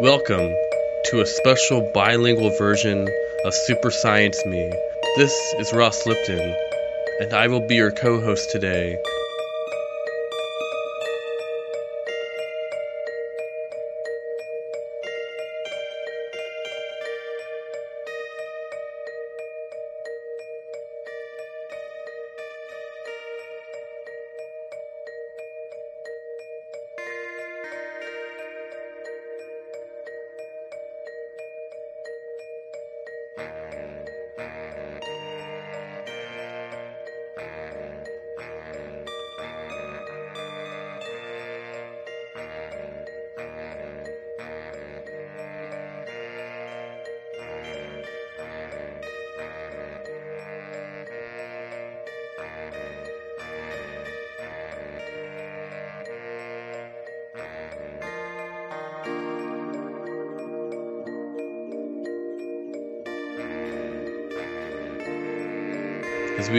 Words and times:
Welcome 0.00 0.54
to 1.04 1.20
a 1.20 1.26
special 1.26 1.90
bilingual 1.92 2.56
version 2.56 3.06
of 3.44 3.52
Super 3.52 3.90
Science 3.90 4.46
Me. 4.46 4.72
This 5.16 5.34
is 5.58 5.74
Ross 5.74 6.06
Lipton, 6.06 6.56
and 7.20 7.34
I 7.34 7.48
will 7.48 7.66
be 7.66 7.74
your 7.74 7.90
co 7.90 8.18
host 8.18 8.50
today. 8.50 8.98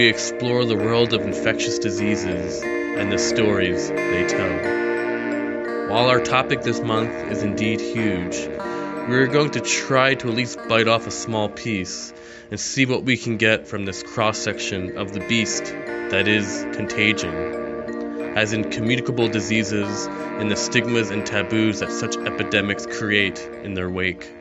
We 0.08 0.12
explore 0.12 0.64
the 0.64 0.74
world 0.74 1.14
of 1.14 1.20
infectious 1.20 1.80
diseases 1.80 2.64
and 2.64 3.12
the 3.12 3.18
stories 3.18 3.90
they 3.90 4.26
tell. 4.26 5.90
While 5.90 6.08
our 6.08 6.22
topic 6.22 6.62
this 6.62 6.80
month 6.80 7.12
is 7.30 7.44
indeed 7.44 7.82
huge, 7.82 8.38
we're 9.10 9.28
going 9.28 9.52
to 9.52 9.60
try 9.60 10.16
to 10.16 10.30
at 10.30 10.34
least 10.34 10.60
bite 10.70 10.88
off 10.88 11.08
a 11.08 11.12
small 11.12 11.50
piece 11.50 12.14
and 12.50 12.58
see 12.58 12.86
what 12.86 13.04
we 13.04 13.18
can 13.18 13.36
get 13.36 13.68
from 13.68 13.84
this 13.84 14.02
cross 14.02 14.38
section 14.38 14.98
of 14.98 15.12
the 15.12 15.20
beast 15.20 15.66
that 15.66 16.30
is 16.30 16.66
contagion, 16.72 17.36
as 18.38 18.54
in 18.54 18.72
communicable 18.72 19.28
diseases 19.28 20.06
and 20.06 20.50
the 20.50 20.56
stigmas 20.56 21.10
and 21.10 21.26
taboos 21.26 21.82
that 21.82 21.92
such 21.92 22.16
epidemics 22.16 22.86
create 22.86 23.46
in 23.66 23.74
their 23.74 23.90
wake. 23.90 24.37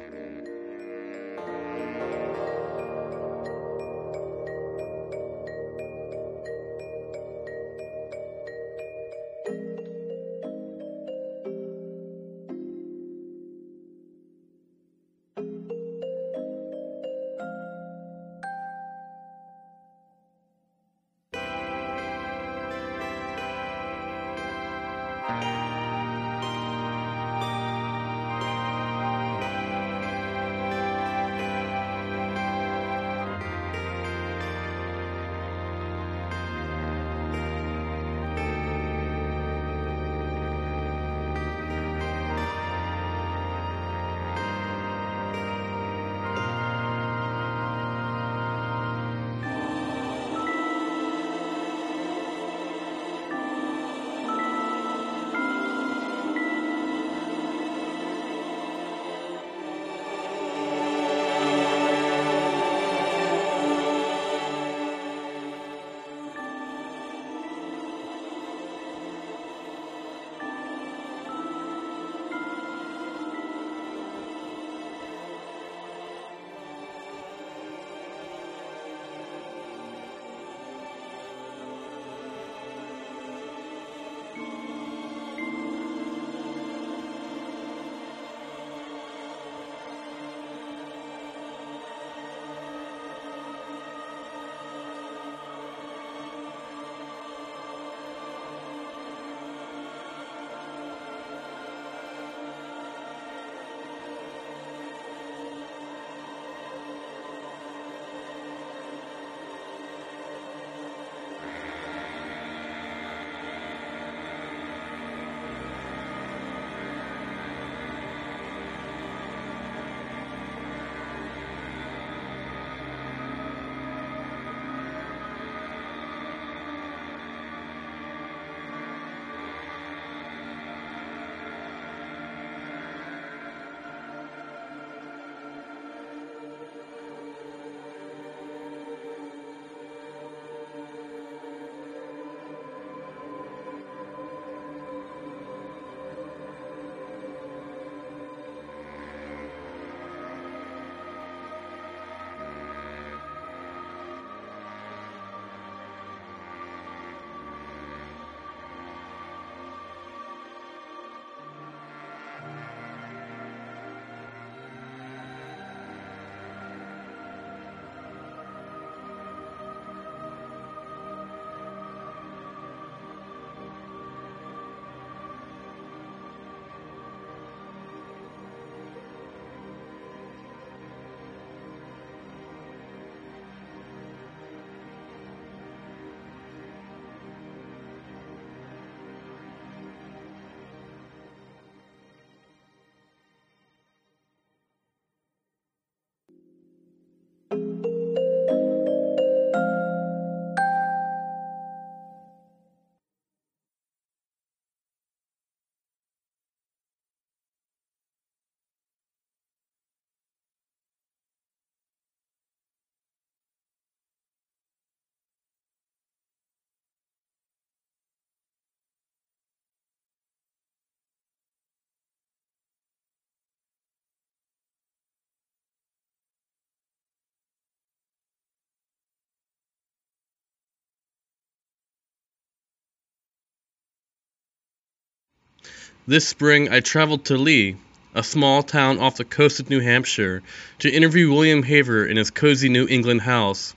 This 236.08 236.28
spring, 236.28 236.68
I 236.70 236.78
traveled 236.78 237.24
to 237.24 237.36
Lee, 237.36 237.74
a 238.14 238.22
small 238.22 238.62
town 238.62 239.00
off 239.00 239.16
the 239.16 239.24
coast 239.24 239.58
of 239.58 239.70
New 239.70 239.80
Hampshire, 239.80 240.40
to 240.78 240.88
interview 240.88 241.32
William 241.32 241.64
Haver 241.64 242.06
in 242.06 242.16
his 242.16 242.30
cozy 242.30 242.68
New 242.68 242.86
England 242.86 243.22
house, 243.22 243.74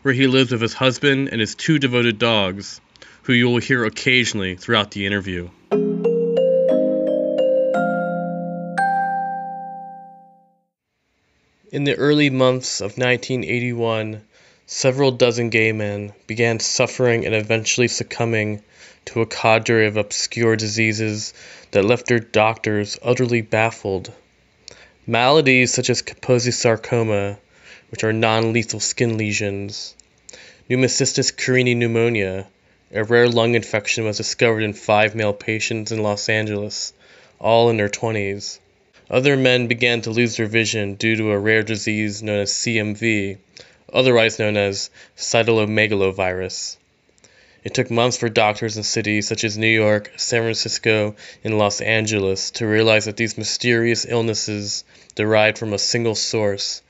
where 0.00 0.14
he 0.14 0.26
lives 0.26 0.52
with 0.52 0.62
his 0.62 0.72
husband 0.72 1.28
and 1.30 1.38
his 1.38 1.54
two 1.54 1.78
devoted 1.78 2.18
dogs, 2.18 2.80
who 3.24 3.34
you 3.34 3.50
will 3.50 3.58
hear 3.58 3.84
occasionally 3.84 4.56
throughout 4.56 4.92
the 4.92 5.04
interview. 5.04 5.50
In 11.70 11.84
the 11.84 11.96
early 11.98 12.30
months 12.30 12.80
of 12.80 12.96
1981, 12.96 14.22
several 14.64 15.10
dozen 15.10 15.50
gay 15.50 15.72
men 15.72 16.14
began 16.26 16.58
suffering 16.58 17.26
and 17.26 17.34
eventually 17.34 17.88
succumbing 17.88 18.62
to 19.06 19.22
a 19.22 19.26
cadre 19.26 19.86
of 19.86 19.96
obscure 19.96 20.56
diseases 20.56 21.32
that 21.70 21.84
left 21.84 22.06
their 22.06 22.18
doctors 22.18 22.98
utterly 23.02 23.40
baffled. 23.40 24.12
Maladies 25.06 25.72
such 25.72 25.88
as 25.90 26.02
Kaposi 26.02 26.52
sarcoma, 26.52 27.38
which 27.90 28.04
are 28.04 28.12
non 28.12 28.52
lethal 28.52 28.80
skin 28.80 29.16
lesions, 29.16 29.94
pneumocystis 30.68 31.32
carinii 31.32 31.76
pneumonia, 31.76 32.46
a 32.92 33.04
rare 33.04 33.28
lung 33.28 33.54
infection 33.54 34.04
was 34.04 34.16
discovered 34.16 34.62
in 34.62 34.72
five 34.72 35.14
male 35.14 35.32
patients 35.32 35.92
in 35.92 36.02
Los 36.02 36.28
Angeles, 36.28 36.92
all 37.38 37.70
in 37.70 37.76
their 37.76 37.88
20s. 37.88 38.58
Other 39.08 39.36
men 39.36 39.68
began 39.68 40.00
to 40.02 40.10
lose 40.10 40.36
their 40.36 40.46
vision 40.46 40.94
due 40.94 41.16
to 41.16 41.30
a 41.30 41.38
rare 41.38 41.62
disease 41.62 42.22
known 42.22 42.40
as 42.40 42.52
CMV, 42.52 43.38
otherwise 43.92 44.38
known 44.38 44.56
as 44.56 44.90
cytomegalovirus. 45.16 46.76
It 47.66 47.74
took 47.74 47.90
months 47.90 48.16
for 48.16 48.28
doctors 48.28 48.76
in 48.76 48.84
cities 48.84 49.26
such 49.26 49.42
as 49.42 49.58
New 49.58 49.66
York, 49.66 50.12
San 50.14 50.42
Francisco, 50.42 51.16
and 51.42 51.58
Los 51.58 51.80
Angeles 51.80 52.52
to 52.52 52.64
realize 52.64 53.06
that 53.06 53.16
these 53.16 53.36
mysterious 53.36 54.06
illnesses 54.08 54.84
derived 55.16 55.58
from 55.58 55.72
a 55.72 55.78
single 55.78 56.14
source, 56.14 56.80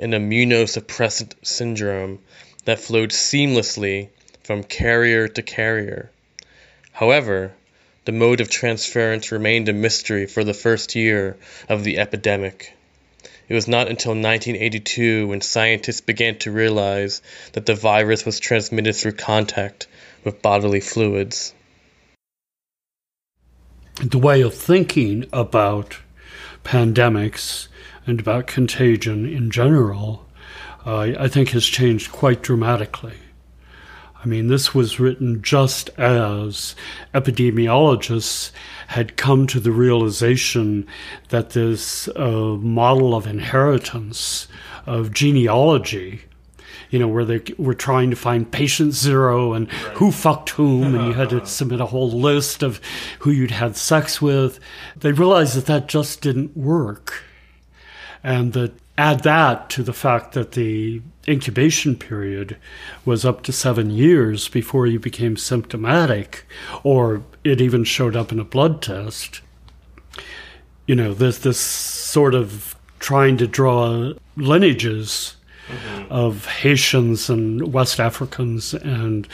an 0.00 0.10
immunosuppressant 0.10 1.34
syndrome 1.42 2.18
that 2.64 2.80
flowed 2.80 3.10
seamlessly 3.10 4.08
from 4.42 4.64
carrier 4.64 5.28
to 5.28 5.42
carrier. 5.42 6.10
However, 6.90 7.52
the 8.04 8.10
mode 8.10 8.40
of 8.40 8.50
transference 8.50 9.30
remained 9.30 9.68
a 9.68 9.72
mystery 9.72 10.26
for 10.26 10.42
the 10.42 10.54
first 10.54 10.96
year 10.96 11.36
of 11.68 11.84
the 11.84 11.98
epidemic. 11.98 12.72
It 13.48 13.54
was 13.54 13.68
not 13.68 13.86
until 13.86 14.10
1982 14.10 15.28
when 15.28 15.40
scientists 15.40 16.00
began 16.00 16.36
to 16.38 16.50
realize 16.50 17.22
that 17.52 17.66
the 17.66 17.76
virus 17.76 18.26
was 18.26 18.40
transmitted 18.40 18.96
through 18.96 19.12
contact 19.12 19.86
with 20.26 20.42
bodily 20.42 20.80
fluids. 20.80 21.54
The 24.02 24.18
way 24.18 24.42
of 24.42 24.52
thinking 24.52 25.24
about 25.32 25.98
pandemics 26.64 27.68
and 28.06 28.20
about 28.20 28.46
contagion 28.46 29.24
in 29.24 29.50
general, 29.50 30.26
uh, 30.84 31.12
I 31.18 31.28
think, 31.28 31.50
has 31.50 31.64
changed 31.64 32.12
quite 32.12 32.42
dramatically. 32.42 33.14
I 34.22 34.26
mean, 34.26 34.48
this 34.48 34.74
was 34.74 34.98
written 34.98 35.40
just 35.42 35.88
as 35.90 36.74
epidemiologists 37.14 38.50
had 38.88 39.16
come 39.16 39.46
to 39.46 39.60
the 39.60 39.70
realization 39.70 40.88
that 41.28 41.50
this 41.50 42.08
uh, 42.08 42.56
model 42.60 43.14
of 43.14 43.26
inheritance, 43.28 44.48
of 44.84 45.12
genealogy, 45.12 46.22
you 46.90 46.98
know, 46.98 47.08
where 47.08 47.24
they 47.24 47.42
were 47.58 47.74
trying 47.74 48.10
to 48.10 48.16
find 48.16 48.50
patient 48.50 48.92
zero 48.92 49.52
and 49.52 49.68
right. 49.72 49.96
who 49.96 50.10
fucked 50.12 50.50
whom, 50.50 50.94
and 50.94 51.06
you 51.06 51.12
had 51.12 51.30
to 51.30 51.44
submit 51.46 51.80
a 51.80 51.86
whole 51.86 52.10
list 52.10 52.62
of 52.62 52.80
who 53.20 53.30
you'd 53.30 53.50
had 53.50 53.76
sex 53.76 54.20
with. 54.22 54.60
They 54.96 55.12
realized 55.12 55.56
that 55.56 55.66
that 55.66 55.88
just 55.88 56.20
didn't 56.20 56.56
work. 56.56 57.22
And 58.22 58.52
that 58.54 58.72
add 58.98 59.22
that 59.22 59.68
to 59.70 59.82
the 59.82 59.92
fact 59.92 60.32
that 60.32 60.52
the 60.52 61.02
incubation 61.28 61.96
period 61.96 62.56
was 63.04 63.24
up 63.24 63.42
to 63.42 63.52
seven 63.52 63.90
years 63.90 64.48
before 64.48 64.86
you 64.86 64.98
became 64.98 65.36
symptomatic, 65.36 66.46
or 66.82 67.22
it 67.44 67.60
even 67.60 67.84
showed 67.84 68.16
up 68.16 68.32
in 68.32 68.40
a 68.40 68.44
blood 68.44 68.80
test. 68.80 69.40
You 70.86 70.94
know, 70.94 71.14
there's 71.14 71.40
this 71.40 71.60
sort 71.60 72.34
of 72.34 72.76
trying 72.98 73.36
to 73.38 73.46
draw 73.46 74.12
lineages 74.36 75.35
mm-hmm. 75.68 76.12
of 76.12 76.46
Haitians 76.46 77.30
and 77.30 77.72
West 77.72 78.00
Africans 78.00 78.74
and 78.74 79.26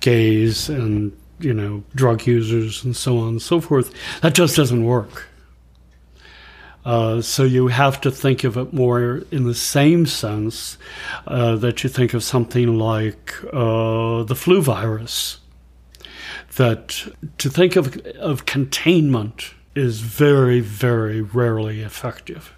gays 0.00 0.68
and, 0.68 1.16
you 1.38 1.54
know, 1.54 1.82
drug 1.94 2.26
users 2.26 2.84
and 2.84 2.96
so 2.96 3.18
on 3.18 3.28
and 3.28 3.42
so 3.42 3.60
forth. 3.60 3.92
That 4.22 4.34
just 4.34 4.56
doesn't 4.56 4.84
work. 4.84 5.28
Uh, 6.86 7.20
so 7.20 7.42
you 7.42 7.66
have 7.66 8.00
to 8.00 8.12
think 8.12 8.44
of 8.44 8.56
it 8.56 8.72
more 8.72 9.24
in 9.32 9.42
the 9.42 9.54
same 9.54 10.06
sense 10.06 10.78
uh, 11.26 11.56
that 11.56 11.82
you 11.82 11.90
think 11.90 12.14
of 12.14 12.22
something 12.22 12.78
like 12.78 13.34
uh, 13.52 14.22
the 14.22 14.36
flu 14.36 14.62
virus. 14.62 15.40
That 16.54 17.12
to 17.38 17.50
think 17.50 17.74
of, 17.74 17.96
of 18.18 18.46
containment 18.46 19.52
is 19.74 20.00
very, 20.00 20.60
very 20.60 21.20
rarely 21.20 21.82
effective. 21.82 22.55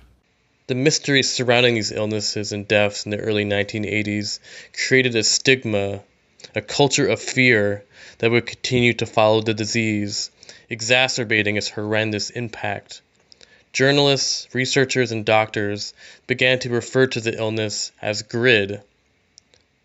The 0.69 0.75
mysteries 0.75 1.32
surrounding 1.32 1.76
these 1.76 1.93
illnesses 1.93 2.53
and 2.53 2.69
deaths 2.69 3.06
in 3.06 3.11
the 3.11 3.17
early 3.17 3.47
1980s 3.47 4.38
created 4.75 5.17
a 5.17 5.25
stigma, 5.25 6.02
a 6.54 6.61
culture 6.61 7.09
of 7.09 7.23
fear 7.23 7.85
that 8.19 8.31
would 8.31 8.45
continue 8.45 8.92
to 8.92 9.07
follow 9.07 9.40
the 9.40 9.54
disease, 9.54 10.31
exacerbating 10.69 11.57
its 11.57 11.71
horrendous 11.71 12.28
impact. 12.28 13.00
Journalists, 13.73 14.47
researchers, 14.52 15.11
and 15.11 15.25
doctors 15.25 15.95
began 16.26 16.59
to 16.59 16.69
refer 16.69 17.07
to 17.07 17.21
the 17.23 17.38
illness 17.38 17.90
as 18.02 18.21
GRID, 18.21 18.83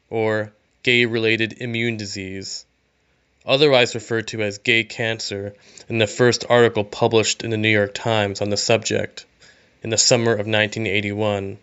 or 0.10 0.52
gay 0.84 1.06
related 1.06 1.62
immune 1.62 1.96
disease, 1.96 2.66
otherwise 3.46 3.96
referred 3.96 4.28
to 4.28 4.44
as 4.44 4.58
gay 4.58 4.84
cancer 4.84 5.56
in 5.88 6.00
the 6.00 6.08
first 6.08 6.44
article 6.50 6.84
published 6.84 7.42
in 7.42 7.52
the 7.52 7.58
New 7.58 7.70
York 7.70 7.94
Times 7.94 8.42
on 8.42 8.50
the 8.50 8.58
subject 8.58 9.26
in 9.84 9.90
the 9.90 9.98
summer 9.98 10.32
of 10.32 10.48
1981. 10.48 11.58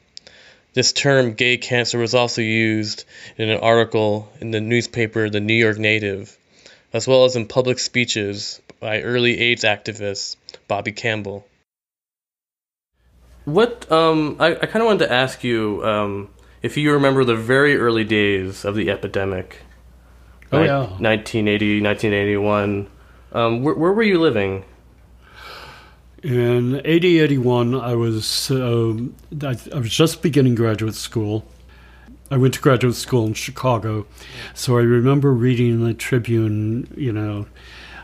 This 0.73 0.93
term 0.93 1.33
gay 1.33 1.57
cancer 1.57 1.99
was 1.99 2.15
also 2.15 2.43
used 2.43 3.05
in 3.37 3.49
an 3.49 3.59
article 3.59 4.31
in 4.41 4.53
the 4.53 4.61
newspaper 4.61 5.29
The 5.29 5.41
New 5.41 5.55
York 5.55 5.79
Native, 5.79 6.37
as 6.93 7.09
well 7.09 7.25
as 7.25 7.35
in 7.35 7.47
public 7.47 7.79
speeches 7.79 8.61
by 8.79 9.03
early 9.03 9.39
AIDS 9.39 9.65
activist 9.65 10.37
Bobby 10.69 10.93
Campbell. 10.93 11.47
What 13.47 13.91
um, 13.91 14.37
I, 14.39 14.53
I 14.55 14.67
kind 14.67 14.83
of 14.83 14.87
wanted 14.87 15.07
to 15.07 15.13
ask 15.13 15.43
you 15.43 15.85
um, 15.85 16.29
if 16.63 16.77
you 16.77 16.93
remember 16.93 17.25
the 17.25 17.35
very 17.35 17.77
early 17.77 18.05
days 18.05 18.65
of 18.65 18.77
the 18.77 18.91
epidemic. 18.91 19.59
Oh 20.53 20.63
yeah, 20.63 20.81
1980, 20.81 21.81
1981. 21.81 22.89
Um, 23.33 23.63
where, 23.63 23.75
where 23.75 23.93
were 23.93 24.03
you 24.03 24.21
living? 24.21 24.65
In 26.23 26.83
80, 26.85 27.21
81, 27.21 27.75
I 27.75 27.95
was 27.95 28.51
um, 28.51 29.15
I, 29.43 29.57
I 29.75 29.79
was 29.79 29.91
just 29.91 30.23
beginning 30.23 30.55
graduate 30.55 30.95
school. 30.95 31.45
I 32.31 32.37
went 32.37 32.55
to 32.55 32.61
graduate 32.61 32.95
school 32.95 33.27
in 33.27 33.35
Chicago, 33.35 34.07
so 34.55 34.79
I 34.79 34.83
remember 34.83 35.33
reading 35.33 35.85
the 35.85 35.95
Tribune, 35.95 36.93
you 36.97 37.13
know, 37.13 37.47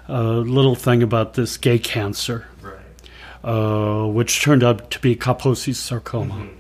a 0.08 0.22
little 0.22 0.74
thing 0.74 1.02
about 1.02 1.34
this 1.34 1.56
gay 1.56 1.78
cancer 1.78 2.46
uh, 3.46 4.06
which 4.06 4.42
turned 4.42 4.64
out 4.64 4.90
to 4.90 4.98
be 4.98 5.14
Kaposi's 5.16 5.78
sarcoma. 5.78 6.34
Mm-hmm. 6.34 6.52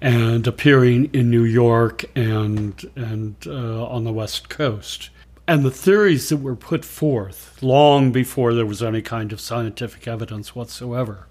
And 0.00 0.46
appearing 0.46 1.06
in 1.14 1.30
New 1.30 1.44
York 1.44 2.04
and 2.14 2.74
and 2.94 3.36
uh, 3.46 3.86
on 3.86 4.04
the 4.04 4.12
West 4.12 4.50
Coast, 4.50 5.08
and 5.46 5.64
the 5.64 5.70
theories 5.70 6.28
that 6.28 6.38
were 6.38 6.56
put 6.56 6.84
forth 6.84 7.62
long 7.62 8.12
before 8.12 8.54
there 8.54 8.66
was 8.66 8.82
any 8.82 9.02
kind 9.02 9.32
of 9.32 9.40
scientific 9.40 10.08
evidence 10.08 10.54
whatsoever 10.54 11.26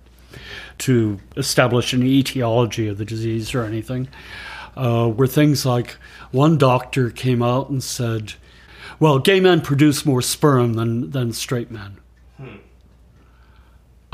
to 0.80 1.20
establish 1.38 1.94
an 1.94 2.04
etiology 2.04 2.88
of 2.88 2.98
the 2.98 3.06
disease 3.06 3.54
or 3.54 3.64
anything, 3.64 4.08
uh, 4.76 5.12
were 5.16 5.28
things 5.28 5.66
like 5.66 5.98
one 6.32 6.58
doctor 6.58 7.10
came 7.10 7.44
out 7.44 7.70
and 7.70 7.84
said, 7.84 8.34
"Well, 9.00 9.20
gay 9.20 9.40
men 9.40 9.62
produce 9.62 10.06
more 10.06 10.22
sperm 10.22 10.74
than 10.74 11.12
than 11.12 11.34
straight 11.34 11.72
men." 11.72 11.98
Hmm. 12.38 12.58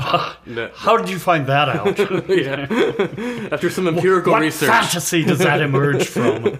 How 0.00 0.96
did 0.96 1.10
you 1.10 1.18
find 1.18 1.46
that 1.46 1.68
out? 1.68 1.98
yeah. 2.28 3.48
After 3.52 3.68
some 3.68 3.86
empirical 3.86 4.32
what 4.32 4.40
research. 4.40 4.70
fantasy 4.70 5.24
does 5.24 5.40
that 5.40 5.60
emerge 5.60 6.06
from? 6.06 6.58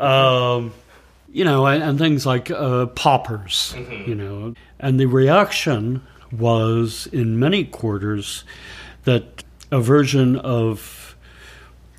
um, 0.00 0.72
you 1.32 1.44
know, 1.44 1.66
and, 1.66 1.82
and 1.82 1.98
things 1.98 2.26
like 2.26 2.50
uh, 2.50 2.86
poppers, 2.86 3.74
mm-hmm. 3.76 4.08
you 4.08 4.14
know. 4.14 4.54
And 4.78 4.98
the 4.98 5.06
reaction 5.06 6.02
was 6.32 7.08
in 7.12 7.38
many 7.38 7.64
quarters 7.64 8.44
that 9.04 9.44
a 9.70 9.80
version 9.80 10.36
of 10.36 11.16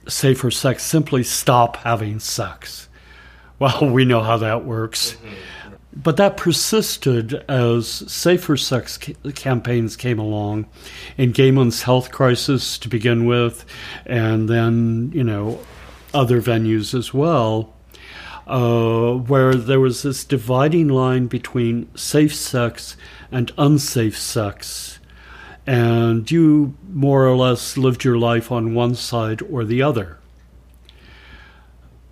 safer 0.08 0.52
sex 0.52 0.84
simply 0.84 1.24
stop 1.24 1.78
having 1.78 2.20
sex. 2.20 2.88
Well, 3.62 3.92
we 3.92 4.06
know 4.06 4.22
how 4.22 4.38
that 4.38 4.66
works. 4.66 5.12
Mm-hmm. 5.12 5.76
but 5.94 6.18
that 6.18 6.36
persisted 6.36 7.36
as 7.48 7.88
safer 7.88 8.58
sex 8.58 8.98
ca- 8.98 9.14
campaigns 9.36 9.96
came 9.96 10.18
along 10.18 10.66
in 11.16 11.32
Gay 11.32 11.52
Men's 11.52 11.84
Health 11.84 12.10
Crisis 12.12 12.80
to 12.80 12.90
begin 12.90 13.28
with, 13.28 13.64
and 14.08 14.50
then, 14.50 15.12
you 15.14 15.24
know, 15.24 15.60
other 16.12 16.42
venues 16.42 16.98
as 16.98 17.14
well, 17.14 17.72
uh, 18.48 19.14
where 19.14 19.56
there 19.56 19.80
was 19.80 20.04
this 20.04 20.24
dividing 20.24 20.88
line 20.88 21.28
between 21.28 21.90
safe 21.96 22.36
sex 22.36 22.98
and 23.32 23.52
unsafe 23.58 24.18
sex. 24.18 25.00
And 25.68 26.30
you 26.30 26.76
more 26.90 27.28
or 27.28 27.36
less 27.36 27.78
lived 27.78 28.04
your 28.04 28.18
life 28.18 28.52
on 28.52 28.74
one 28.74 28.96
side 28.96 29.42
or 29.44 29.64
the 29.64 29.82
other. 29.82 30.18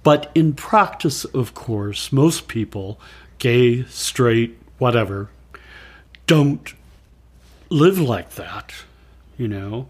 But 0.03 0.31
in 0.33 0.53
practice, 0.53 1.25
of 1.25 1.53
course, 1.53 2.11
most 2.11 2.47
people, 2.47 2.99
gay, 3.37 3.83
straight, 3.85 4.57
whatever, 4.77 5.29
don't 6.25 6.73
live 7.69 7.99
like 7.99 8.31
that, 8.35 8.73
you 9.37 9.47
know. 9.47 9.87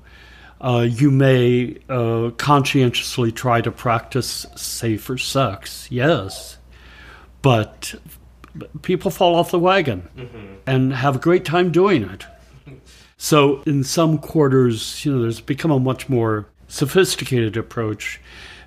Uh, 0.62 0.86
you 0.90 1.10
may 1.10 1.78
uh, 1.88 2.32
conscientiously 2.38 3.32
try 3.32 3.62
to 3.62 3.72
practice 3.72 4.46
safer 4.56 5.18
sex, 5.18 5.88
yes, 5.90 6.58
but 7.42 7.96
people 8.82 9.10
fall 9.12 9.36
off 9.36 9.52
the 9.52 9.60
wagon 9.60 10.08
mm-hmm. 10.18 10.56
and 10.68 10.94
have 10.94 11.16
a 11.16 11.20
great 11.20 11.46
time 11.46 11.72
doing 11.72 12.04
it. 12.04 12.26
So, 13.22 13.62
in 13.64 13.84
some 13.84 14.18
quarters, 14.18 15.04
you 15.04 15.12
know, 15.12 15.24
there's 15.24 15.42
become 15.42 15.72
a 15.72 15.80
much 15.80 16.08
more 16.08 16.48
sophisticated 16.70 17.58
approach 17.58 18.22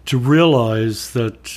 to 0.05 0.19
realize 0.19 1.13
that 1.13 1.51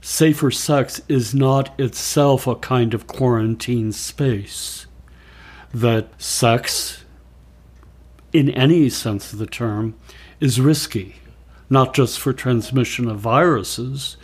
safer 0.00 0.52
sex 0.52 1.02
is 1.08 1.34
not 1.34 1.78
itself 1.80 2.46
a 2.46 2.54
kind 2.54 2.94
of 2.94 3.08
quarantine 3.08 3.90
space. 3.90 4.86
That 5.74 6.22
sex, 6.22 7.04
in 8.32 8.50
any 8.50 8.88
sense 8.88 9.32
of 9.32 9.38
the 9.38 9.46
term, 9.46 9.94
is 10.40 10.60
risky, 10.60 11.16
not 11.70 11.94
just 11.94 12.18
for 12.18 12.32
transmission 12.32 13.08
of 13.08 13.18
viruses, 13.18 14.16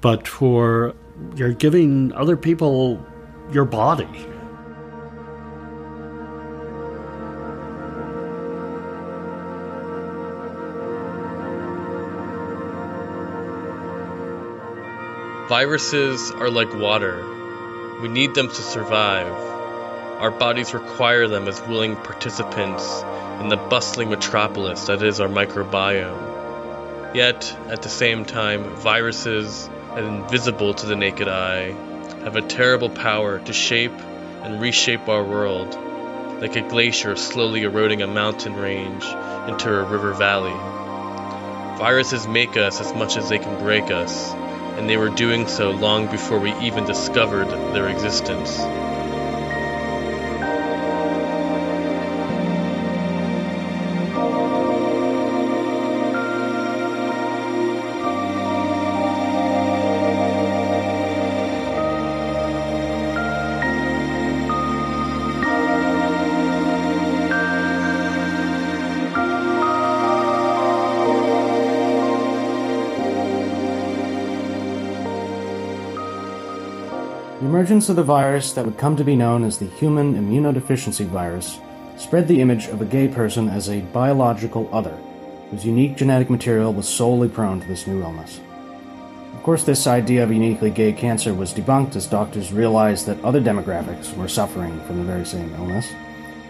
but 0.00 0.28
for 0.28 0.94
you're 1.34 1.52
giving 1.52 2.12
other 2.12 2.36
people 2.36 3.04
your 3.50 3.64
body. 3.64 4.26
Viruses 15.48 16.32
are 16.32 16.50
like 16.50 16.74
water. 16.74 17.24
We 18.02 18.08
need 18.08 18.34
them 18.34 18.48
to 18.48 18.54
survive. 18.54 19.55
Our 20.18 20.30
bodies 20.30 20.72
require 20.72 21.28
them 21.28 21.46
as 21.46 21.60
willing 21.60 21.94
participants 21.94 23.02
in 23.40 23.50
the 23.50 23.58
bustling 23.58 24.08
metropolis 24.08 24.86
that 24.86 25.02
is 25.02 25.20
our 25.20 25.28
microbiome. 25.28 27.14
Yet, 27.14 27.54
at 27.68 27.82
the 27.82 27.90
same 27.90 28.24
time, 28.24 28.76
viruses, 28.76 29.68
invisible 29.94 30.72
to 30.72 30.86
the 30.86 30.96
naked 30.96 31.28
eye, 31.28 31.74
have 32.24 32.34
a 32.34 32.40
terrible 32.40 32.88
power 32.88 33.40
to 33.40 33.52
shape 33.52 33.92
and 34.42 34.58
reshape 34.58 35.06
our 35.06 35.22
world, 35.22 35.74
like 36.40 36.56
a 36.56 36.66
glacier 36.66 37.14
slowly 37.14 37.64
eroding 37.64 38.00
a 38.00 38.06
mountain 38.06 38.56
range 38.56 39.04
into 39.48 39.68
a 39.68 39.84
river 39.84 40.14
valley. 40.14 40.56
Viruses 41.78 42.26
make 42.26 42.56
us 42.56 42.80
as 42.80 42.94
much 42.94 43.18
as 43.18 43.28
they 43.28 43.38
can 43.38 43.58
break 43.62 43.90
us, 43.90 44.32
and 44.32 44.88
they 44.88 44.96
were 44.96 45.10
doing 45.10 45.46
so 45.46 45.72
long 45.72 46.10
before 46.10 46.38
we 46.38 46.54
even 46.60 46.86
discovered 46.86 47.50
their 47.74 47.88
existence. 47.88 48.58
Emergence 77.66 77.88
of 77.88 77.96
the 77.96 78.02
virus 78.04 78.52
that 78.52 78.64
would 78.64 78.78
come 78.78 78.94
to 78.94 79.02
be 79.02 79.16
known 79.16 79.42
as 79.42 79.58
the 79.58 79.66
human 79.66 80.14
immunodeficiency 80.14 81.04
virus 81.04 81.58
spread 81.96 82.28
the 82.28 82.40
image 82.40 82.68
of 82.68 82.80
a 82.80 82.84
gay 82.84 83.08
person 83.08 83.48
as 83.48 83.68
a 83.68 83.80
biological 83.92 84.70
other, 84.72 84.96
whose 85.50 85.66
unique 85.66 85.96
genetic 85.96 86.30
material 86.30 86.72
was 86.72 86.88
solely 86.88 87.28
prone 87.28 87.60
to 87.60 87.66
this 87.66 87.88
new 87.88 88.00
illness. 88.00 88.38
Of 89.34 89.42
course, 89.42 89.64
this 89.64 89.88
idea 89.88 90.22
of 90.22 90.30
uniquely 90.30 90.70
gay 90.70 90.92
cancer 90.92 91.34
was 91.34 91.52
debunked 91.52 91.96
as 91.96 92.06
doctors 92.06 92.52
realized 92.52 93.04
that 93.06 93.24
other 93.24 93.40
demographics 93.40 94.16
were 94.16 94.28
suffering 94.28 94.80
from 94.82 94.98
the 94.98 95.12
very 95.12 95.26
same 95.26 95.52
illness, 95.56 95.88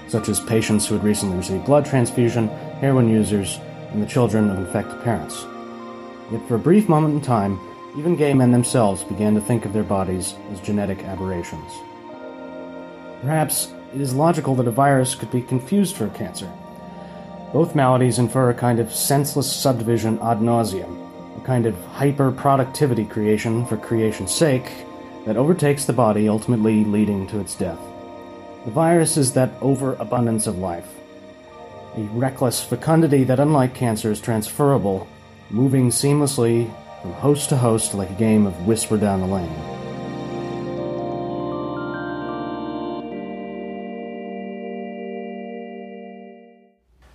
such 0.09 0.29
as 0.29 0.39
patients 0.39 0.87
who 0.87 0.97
had 0.97 1.05
recently 1.05 1.39
received 1.39 1.65
blood 1.65 1.87
transfusion, 1.87 2.49
heroin 2.83 3.09
users, 3.09 3.59
and 3.91 4.03
the 4.03 4.07
children 4.07 4.51
of 4.51 4.59
infected 4.59 5.03
parents. 5.03 5.47
Yet 6.31 6.47
for 6.47 6.57
a 6.57 6.59
brief 6.59 6.91
moment 6.91 7.15
in 7.15 7.21
time, 7.23 7.59
even 7.97 8.15
gay 8.15 8.35
men 8.35 8.51
themselves 8.51 9.03
began 9.05 9.35
to 9.35 9.41
think 9.41 9.65
of 9.65 9.73
their 9.73 9.83
bodies 9.83 10.35
as 10.53 10.61
genetic 10.61 11.03
aberrations. 11.05 11.73
Perhaps 13.23 13.73
it 13.95 14.01
is 14.01 14.15
logical 14.15 14.55
that 14.57 14.69
a 14.69 14.71
virus 14.71 15.15
could 15.15 15.31
be 15.31 15.41
confused 15.41 15.97
for 15.97 16.09
cancer. 16.09 16.53
Both 17.53 17.75
maladies 17.75 18.19
infer 18.19 18.51
a 18.51 18.55
kind 18.55 18.81
of 18.81 18.93
senseless 18.93 19.51
subdivision 19.51 20.19
ad 20.21 20.43
nauseam, 20.43 21.01
a 21.39 21.41
kind 21.45 21.65
of 21.65 21.75
hyper 21.87 22.31
productivity 22.31 23.07
creation 23.07 23.65
for 23.65 23.79
creation's 23.79 24.35
sake 24.35 24.71
that 25.25 25.39
overtakes 25.39 25.87
the 25.87 25.93
body, 25.93 26.29
ultimately 26.29 26.85
leading 26.85 27.27
to 27.29 27.41
its 27.41 27.55
death. 27.55 27.81
The 28.67 28.73
virus 28.73 29.17
is 29.17 29.33
that 29.33 29.55
overabundance 29.63 30.47
of 30.47 30.59
life, 30.59 30.89
a 31.97 32.01
reckless 32.13 32.63
fecundity 32.63 33.25
that, 33.25 33.41
unlike 33.41 33.75
cancer, 33.75 34.11
is 34.11 34.21
transferable, 34.21 35.09
moving 35.51 35.89
seamlessly 35.89 36.71
from 37.03 37.13
host 37.13 37.49
to 37.51 37.57
host 37.57 37.95
like 37.95 38.11
a 38.11 38.15
game 38.15 38.47
of 38.47 38.67
Whisper 38.67 38.97
Down 38.97 39.21
the 39.21 39.27
Lane. 39.27 39.77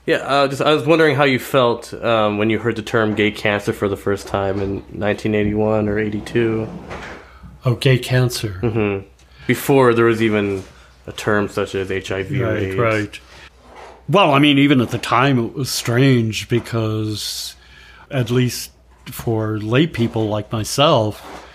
Yeah, 0.05 0.17
uh, 0.17 0.47
just 0.47 0.61
I 0.61 0.73
was 0.73 0.85
wondering 0.85 1.15
how 1.15 1.25
you 1.25 1.39
felt 1.39 1.93
um, 1.93 2.37
when 2.37 2.49
you 2.49 2.59
heard 2.59 2.75
the 2.75 2.81
term 2.81 3.15
"gay 3.15 3.31
cancer" 3.31 3.71
for 3.71 3.87
the 3.87 3.95
first 3.95 4.27
time 4.27 4.59
in 4.59 4.75
1981 4.97 5.87
or 5.87 5.99
82. 5.99 6.67
Oh, 7.63 7.75
gay 7.75 7.99
cancer. 7.99 8.59
Mm-hmm. 8.61 9.07
Before 9.45 9.93
there 9.93 10.05
was 10.05 10.21
even 10.21 10.63
a 11.05 11.11
term 11.11 11.47
such 11.47 11.75
as 11.75 11.89
HIV. 11.89 12.31
Right, 12.31 12.77
right. 12.77 13.19
Well, 14.09 14.33
I 14.33 14.39
mean, 14.39 14.57
even 14.57 14.81
at 14.81 14.89
the 14.89 14.97
time, 14.97 15.39
it 15.39 15.53
was 15.53 15.69
strange 15.69 16.49
because, 16.49 17.55
at 18.09 18.31
least 18.31 18.71
for 19.05 19.59
lay 19.59 19.87
people 19.87 20.27
like 20.27 20.51
myself, 20.51 21.47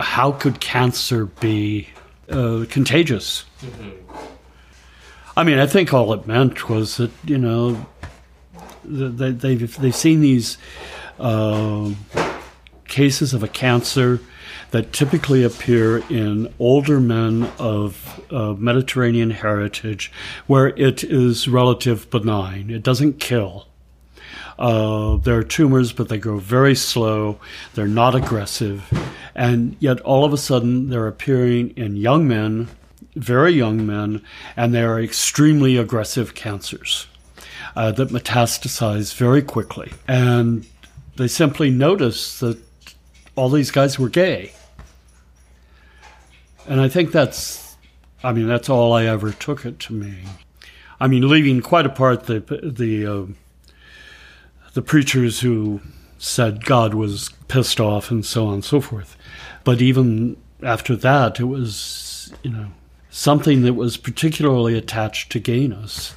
how 0.00 0.32
could 0.32 0.60
cancer 0.60 1.26
be 1.26 1.88
uh, 2.28 2.64
contagious? 2.68 3.44
Mm-hmm. 3.60 3.90
I 5.36 5.44
mean, 5.44 5.58
I 5.58 5.66
think 5.66 5.94
all 5.94 6.12
it 6.12 6.26
meant 6.26 6.68
was 6.68 6.98
that 6.98 7.10
you 7.24 7.38
know 7.38 7.86
they, 8.84 9.30
they've 9.30 9.78
they've 9.78 9.94
seen 9.94 10.20
these 10.20 10.58
uh, 11.18 11.90
cases 12.86 13.32
of 13.32 13.42
a 13.42 13.48
cancer 13.48 14.20
that 14.72 14.92
typically 14.92 15.42
appear 15.44 15.98
in 16.10 16.52
older 16.58 16.98
men 16.98 17.50
of 17.58 18.22
uh, 18.30 18.54
Mediterranean 18.54 19.30
heritage, 19.30 20.10
where 20.46 20.68
it 20.68 21.04
is 21.04 21.48
relative 21.48 22.08
benign. 22.10 22.70
It 22.70 22.82
doesn't 22.82 23.20
kill. 23.20 23.68
Uh, 24.58 25.16
there 25.16 25.38
are 25.38 25.42
tumors, 25.42 25.92
but 25.92 26.08
they 26.08 26.18
grow 26.18 26.38
very 26.38 26.74
slow. 26.74 27.38
They're 27.74 27.86
not 27.86 28.14
aggressive. 28.14 28.84
And 29.34 29.76
yet, 29.80 30.00
all 30.00 30.24
of 30.24 30.32
a 30.32 30.38
sudden, 30.38 30.90
they're 30.90 31.08
appearing 31.08 31.70
in 31.70 31.96
young 31.96 32.28
men, 32.28 32.68
very 33.16 33.52
young 33.52 33.86
men, 33.86 34.22
and 34.56 34.74
they 34.74 34.82
are 34.82 35.00
extremely 35.00 35.76
aggressive 35.76 36.34
cancers 36.34 37.06
uh, 37.76 37.92
that 37.92 38.08
metastasize 38.08 39.14
very 39.14 39.42
quickly. 39.42 39.92
And 40.06 40.66
they 41.16 41.28
simply 41.28 41.70
notice 41.70 42.40
that 42.40 42.58
all 43.36 43.48
these 43.48 43.70
guys 43.70 43.98
were 43.98 44.08
gay. 44.08 44.52
And 46.66 46.80
I 46.80 46.88
think 46.88 47.12
that's, 47.12 47.76
I 48.22 48.32
mean, 48.32 48.46
that's 48.46 48.68
all 48.68 48.92
I 48.92 49.06
ever 49.06 49.32
took 49.32 49.64
it 49.64 49.78
to 49.80 49.92
mean. 49.92 50.28
I 51.00 51.08
mean, 51.08 51.28
leaving 51.28 51.60
quite 51.62 51.86
apart 51.86 52.26
the 52.26 52.40
the 52.62 53.06
uh, 53.06 53.26
the 54.74 54.82
preachers 54.82 55.40
who 55.40 55.80
said 56.18 56.64
God 56.64 56.94
was 56.94 57.30
pissed 57.48 57.80
off 57.80 58.10
and 58.10 58.24
so 58.24 58.46
on 58.46 58.54
and 58.54 58.64
so 58.64 58.80
forth. 58.80 59.16
But 59.64 59.82
even 59.82 60.36
after 60.62 60.96
that, 60.96 61.40
it 61.40 61.44
was 61.44 62.32
you 62.42 62.50
know, 62.50 62.68
something 63.10 63.62
that 63.62 63.74
was 63.74 63.96
particularly 63.96 64.76
attached 64.76 65.30
to 65.32 65.40
gayness. 65.40 66.14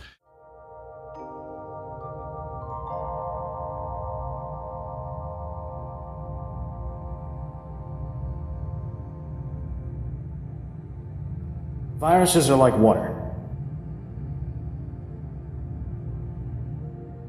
Viruses 12.00 12.50
are 12.52 12.58
like 12.58 12.78
water. 12.78 13.25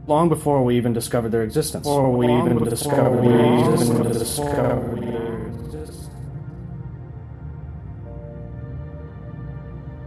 Long 0.09 0.29
before 0.29 0.63
we 0.63 0.77
even 0.77 0.93
discovered 0.93 1.31
their 1.31 1.43
existence. 1.43 1.83
Before 1.83 2.13
we 2.13 2.27
even 2.27 2.63
discovered 2.63 3.25
their 3.25 3.59
existence. 3.59 4.37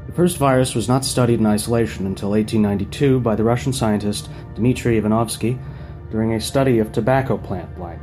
The 0.05 0.15
first 0.15 0.37
virus 0.37 0.73
was 0.73 0.87
not 0.87 1.03
studied 1.03 1.41
in 1.41 1.45
isolation 1.45 2.05
until 2.05 2.29
1892 2.29 3.19
by 3.19 3.35
the 3.35 3.43
Russian 3.43 3.73
scientist 3.73 4.29
Dmitry 4.55 4.97
Ivanovsky 4.97 5.59
during 6.11 6.33
a 6.33 6.39
study 6.39 6.79
of 6.79 6.93
tobacco 6.93 7.37
plant 7.37 7.75
blight, 7.75 7.99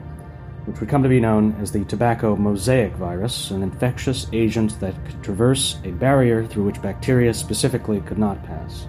which 0.67 0.79
would 0.81 0.91
come 0.91 1.03
to 1.03 1.09
be 1.09 1.19
known 1.19 1.57
as 1.63 1.73
the 1.73 1.87
tobacco 1.87 2.37
mosaic 2.37 2.93
virus, 2.93 3.51
an 3.51 3.63
infectious 3.63 4.27
agent 4.35 4.79
that 4.81 4.95
could 5.07 5.23
traverse 5.23 5.79
a 5.85 5.93
barrier 5.93 6.45
through 6.45 6.65
which 6.65 6.83
bacteria 6.83 7.33
specifically 7.33 8.03
could 8.03 8.19
not 8.19 8.45
pass. 8.45 8.87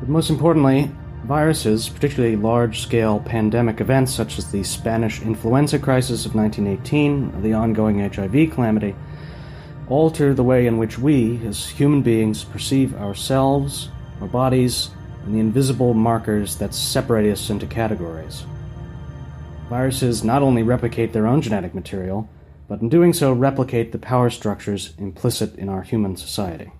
But 0.00 0.08
most 0.08 0.30
importantly, 0.30 0.90
viruses, 1.26 1.88
particularly 1.88 2.36
large 2.36 2.80
scale 2.80 3.20
pandemic 3.20 3.80
events 3.80 4.14
such 4.14 4.38
as 4.38 4.50
the 4.50 4.62
Spanish 4.62 5.20
influenza 5.22 5.78
crisis 5.78 6.24
of 6.24 6.34
1918 6.34 7.42
the 7.42 7.52
ongoing 7.52 7.98
HIV 7.98 8.52
calamity, 8.52 8.94
alter 9.88 10.32
the 10.32 10.44
way 10.44 10.66
in 10.66 10.78
which 10.78 10.98
we, 10.98 11.44
as 11.46 11.68
human 11.68 12.02
beings, 12.02 12.44
perceive 12.44 12.94
ourselves, 12.94 13.90
our 14.20 14.28
bodies, 14.28 14.90
and 15.24 15.34
the 15.34 15.40
invisible 15.40 15.94
markers 15.94 16.56
that 16.56 16.72
separate 16.72 17.30
us 17.30 17.50
into 17.50 17.66
categories. 17.66 18.44
Viruses 19.68 20.22
not 20.22 20.42
only 20.42 20.62
replicate 20.62 21.12
their 21.12 21.26
own 21.26 21.42
genetic 21.42 21.74
material, 21.74 22.28
but 22.68 22.80
in 22.80 22.88
doing 22.88 23.12
so 23.12 23.32
replicate 23.32 23.90
the 23.90 23.98
power 23.98 24.30
structures 24.30 24.94
implicit 24.98 25.56
in 25.56 25.68
our 25.68 25.82
human 25.82 26.16
society. 26.16 26.72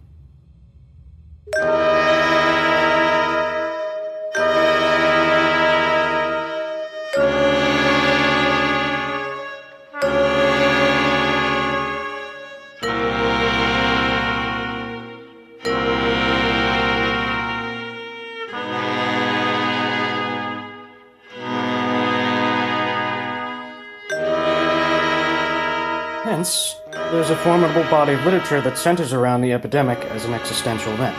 Formidable 27.47 27.89
body 27.89 28.13
of 28.13 28.25
literature 28.25 28.61
that 28.61 28.77
centers 28.77 29.13
around 29.13 29.41
the 29.41 29.53
epidemic 29.53 30.01
as 30.07 30.25
an 30.25 30.35
existential 30.35 30.93
event. 30.95 31.17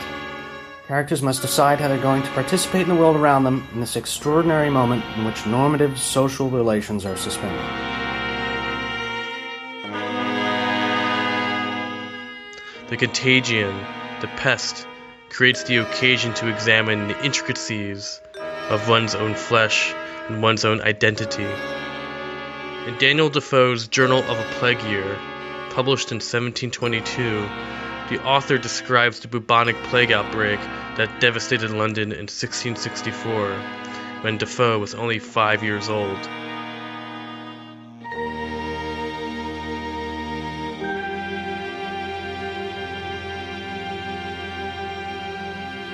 Characters 0.86 1.22
must 1.22 1.40
decide 1.40 1.80
how 1.80 1.88
they're 1.88 1.96
going 1.96 2.22
to 2.22 2.30
participate 2.32 2.82
in 2.82 2.90
the 2.90 2.94
world 2.94 3.16
around 3.16 3.44
them 3.44 3.66
in 3.72 3.80
this 3.80 3.96
extraordinary 3.96 4.68
moment 4.68 5.02
in 5.16 5.24
which 5.24 5.46
normative 5.46 5.98
social 5.98 6.50
relations 6.50 7.06
are 7.06 7.16
suspended. 7.16 7.58
The 12.90 12.98
contagion, 12.98 13.74
the 14.20 14.28
pest, 14.36 14.86
creates 15.30 15.62
the 15.62 15.78
occasion 15.78 16.34
to 16.34 16.48
examine 16.48 17.08
the 17.08 17.24
intricacies 17.24 18.20
of 18.68 18.86
one's 18.86 19.14
own 19.14 19.34
flesh 19.34 19.94
and 20.28 20.42
one's 20.42 20.66
own 20.66 20.82
identity. 20.82 21.48
In 22.86 22.98
Daniel 22.98 23.30
Defoe's 23.30 23.88
Journal 23.88 24.18
of 24.18 24.38
a 24.38 24.46
Plague 24.58 24.82
Year, 24.82 25.18
published 25.78 26.10
in 26.10 26.16
1722, 26.16 27.40
the 28.10 28.20
author 28.24 28.58
describes 28.58 29.20
the 29.20 29.28
bubonic 29.28 29.76
plague 29.84 30.10
outbreak 30.10 30.58
that 30.96 31.20
devastated 31.20 31.70
London 31.70 32.10
in 32.10 32.26
1664, 32.26 33.52
when 34.22 34.38
Defoe 34.38 34.80
was 34.80 34.96
only 34.96 35.20
five 35.20 35.62
years 35.62 35.88
old. 35.88 36.20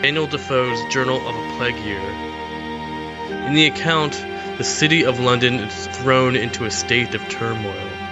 Daniel 0.00 0.26
Defoe's 0.26 0.80
Journal 0.90 1.18
of 1.28 1.34
a 1.36 1.56
Plague 1.58 1.76
Year. 1.84 2.00
In 3.48 3.52
the 3.52 3.66
account, 3.66 4.14
the 4.56 4.64
city 4.64 5.04
of 5.04 5.20
London 5.20 5.56
is 5.56 5.86
thrown 5.88 6.36
into 6.36 6.64
a 6.64 6.70
state 6.70 7.14
of 7.14 7.28
turmoil. 7.28 8.03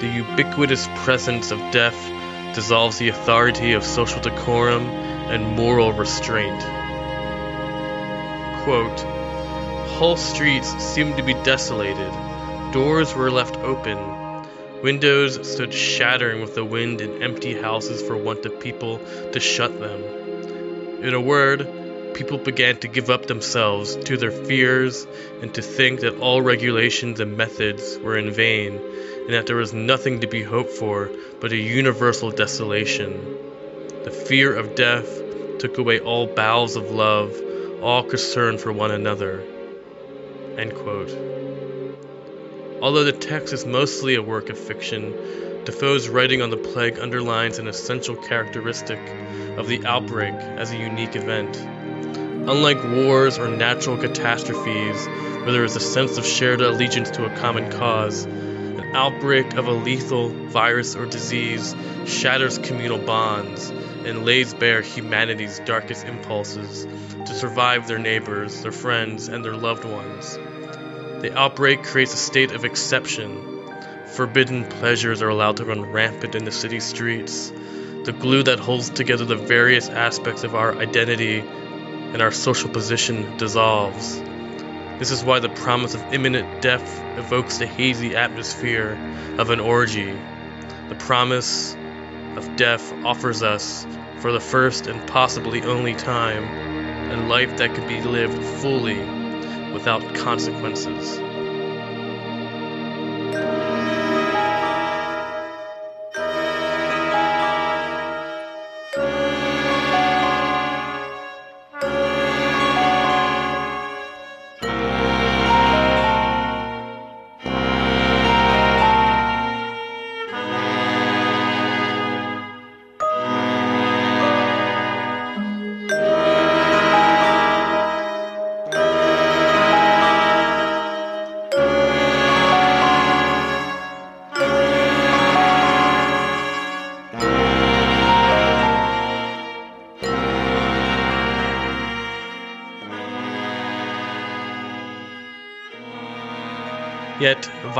The 0.00 0.06
ubiquitous 0.06 0.88
presence 0.98 1.50
of 1.50 1.58
death 1.72 1.96
dissolves 2.54 2.98
the 2.98 3.08
authority 3.08 3.72
of 3.72 3.82
social 3.82 4.20
decorum 4.20 4.84
and 4.84 5.56
moral 5.56 5.92
restraint. 5.92 6.62
Quote, 8.62 9.00
Whole 9.98 10.16
streets 10.16 10.68
seemed 10.84 11.16
to 11.16 11.24
be 11.24 11.34
desolated. 11.34 12.12
Doors 12.72 13.12
were 13.12 13.32
left 13.32 13.56
open. 13.56 13.98
Windows 14.84 15.52
stood 15.52 15.74
shattering 15.74 16.42
with 16.42 16.54
the 16.54 16.64
wind 16.64 17.00
in 17.00 17.20
empty 17.20 17.60
houses 17.60 18.00
for 18.00 18.16
want 18.16 18.46
of 18.46 18.60
people 18.60 19.00
to 19.32 19.40
shut 19.40 19.80
them. 19.80 20.00
In 21.02 21.12
a 21.12 21.20
word, 21.20 22.14
people 22.14 22.38
began 22.38 22.76
to 22.76 22.88
give 22.88 23.10
up 23.10 23.26
themselves 23.26 23.96
to 23.96 24.16
their 24.16 24.30
fears 24.30 25.08
and 25.42 25.52
to 25.54 25.62
think 25.62 26.00
that 26.00 26.20
all 26.20 26.40
regulations 26.40 27.18
and 27.18 27.36
methods 27.36 27.98
were 27.98 28.16
in 28.16 28.30
vain, 28.30 28.80
and 29.28 29.34
that 29.34 29.46
there 29.46 29.56
was 29.56 29.74
nothing 29.74 30.20
to 30.20 30.26
be 30.26 30.42
hoped 30.42 30.70
for 30.70 31.10
but 31.38 31.52
a 31.52 31.56
universal 31.56 32.30
desolation. 32.30 33.36
The 34.04 34.10
fear 34.10 34.56
of 34.56 34.74
death 34.74 35.06
took 35.58 35.76
away 35.76 36.00
all 36.00 36.26
bowels 36.26 36.76
of 36.76 36.90
love, 36.90 37.38
all 37.82 38.04
concern 38.04 38.56
for 38.56 38.72
one 38.72 38.90
another. 38.90 39.44
Although 42.80 43.04
the 43.04 43.12
text 43.12 43.52
is 43.52 43.66
mostly 43.66 44.14
a 44.14 44.22
work 44.22 44.48
of 44.48 44.58
fiction, 44.58 45.12
Defoe's 45.66 46.08
writing 46.08 46.40
on 46.40 46.48
the 46.48 46.56
plague 46.56 46.98
underlines 46.98 47.58
an 47.58 47.68
essential 47.68 48.16
characteristic 48.16 48.98
of 49.58 49.68
the 49.68 49.84
outbreak 49.84 50.32
as 50.32 50.72
a 50.72 50.78
unique 50.78 51.16
event. 51.16 51.54
Unlike 52.48 52.82
wars 52.82 53.38
or 53.38 53.48
natural 53.48 53.98
catastrophes, 53.98 55.06
where 55.06 55.52
there 55.52 55.64
is 55.64 55.76
a 55.76 55.80
sense 55.80 56.16
of 56.16 56.24
shared 56.24 56.62
allegiance 56.62 57.10
to 57.10 57.26
a 57.26 57.36
common 57.36 57.70
cause, 57.70 58.26
an 58.88 58.96
outbreak 58.96 59.54
of 59.54 59.66
a 59.66 59.72
lethal 59.72 60.28
virus 60.28 60.96
or 60.96 61.04
disease 61.04 61.74
shatters 62.06 62.56
communal 62.58 62.98
bonds 62.98 63.68
and 63.68 64.24
lays 64.24 64.54
bare 64.54 64.80
humanity's 64.80 65.60
darkest 65.60 66.06
impulses 66.06 66.86
to 67.26 67.34
survive 67.34 67.86
their 67.86 67.98
neighbors, 67.98 68.62
their 68.62 68.72
friends, 68.72 69.28
and 69.28 69.44
their 69.44 69.56
loved 69.56 69.84
ones. 69.84 70.36
The 71.20 71.34
outbreak 71.36 71.82
creates 71.82 72.14
a 72.14 72.16
state 72.16 72.52
of 72.52 72.64
exception. 72.64 73.70
Forbidden 74.06 74.64
pleasures 74.64 75.20
are 75.20 75.28
allowed 75.28 75.58
to 75.58 75.66
run 75.66 75.82
rampant 75.92 76.34
in 76.34 76.44
the 76.44 76.52
city 76.52 76.80
streets. 76.80 77.50
The 78.04 78.16
glue 78.18 78.44
that 78.44 78.58
holds 78.58 78.88
together 78.88 79.26
the 79.26 79.36
various 79.36 79.90
aspects 79.90 80.44
of 80.44 80.54
our 80.54 80.74
identity 80.78 81.40
and 81.40 82.22
our 82.22 82.32
social 82.32 82.70
position 82.70 83.36
dissolves. 83.36 84.22
This 84.98 85.12
is 85.12 85.22
why 85.22 85.38
the 85.38 85.48
promise 85.48 85.94
of 85.94 86.12
imminent 86.12 86.60
death 86.60 87.00
evokes 87.16 87.58
the 87.58 87.68
hazy 87.68 88.16
atmosphere 88.16 88.98
of 89.38 89.50
an 89.50 89.60
orgy. 89.60 90.12
The 90.88 90.96
promise 90.96 91.76
of 92.36 92.56
death 92.56 92.92
offers 93.04 93.44
us, 93.44 93.86
for 94.18 94.32
the 94.32 94.40
first 94.40 94.88
and 94.88 95.06
possibly 95.06 95.62
only 95.62 95.94
time, 95.94 96.42
a 97.12 97.16
life 97.28 97.58
that 97.58 97.76
can 97.76 97.86
be 97.86 98.00
lived 98.00 98.42
fully 98.60 98.98
without 99.72 100.02
consequences. 100.16 101.27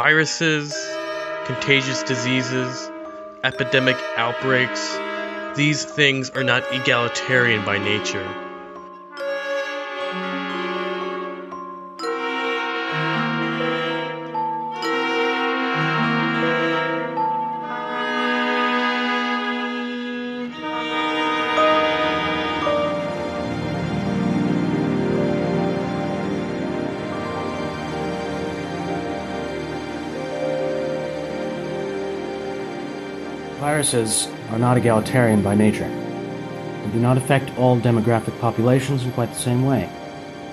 Viruses, 0.09 0.75
contagious 1.45 2.03
diseases, 2.03 2.91
epidemic 3.45 3.97
outbreaks, 4.17 4.99
these 5.55 5.85
things 5.85 6.31
are 6.31 6.43
not 6.43 6.65
egalitarian 6.73 7.63
by 7.63 7.77
nature. 7.77 8.48
Viruses 33.79 34.27
are 34.51 34.59
not 34.59 34.77
egalitarian 34.77 35.41
by 35.41 35.55
nature. 35.55 35.89
They 35.89 36.91
do 36.91 36.99
not 36.99 37.17
affect 37.17 37.57
all 37.57 37.79
demographic 37.79 38.37
populations 38.41 39.05
in 39.05 39.13
quite 39.13 39.33
the 39.33 39.39
same 39.39 39.65
way. 39.65 39.85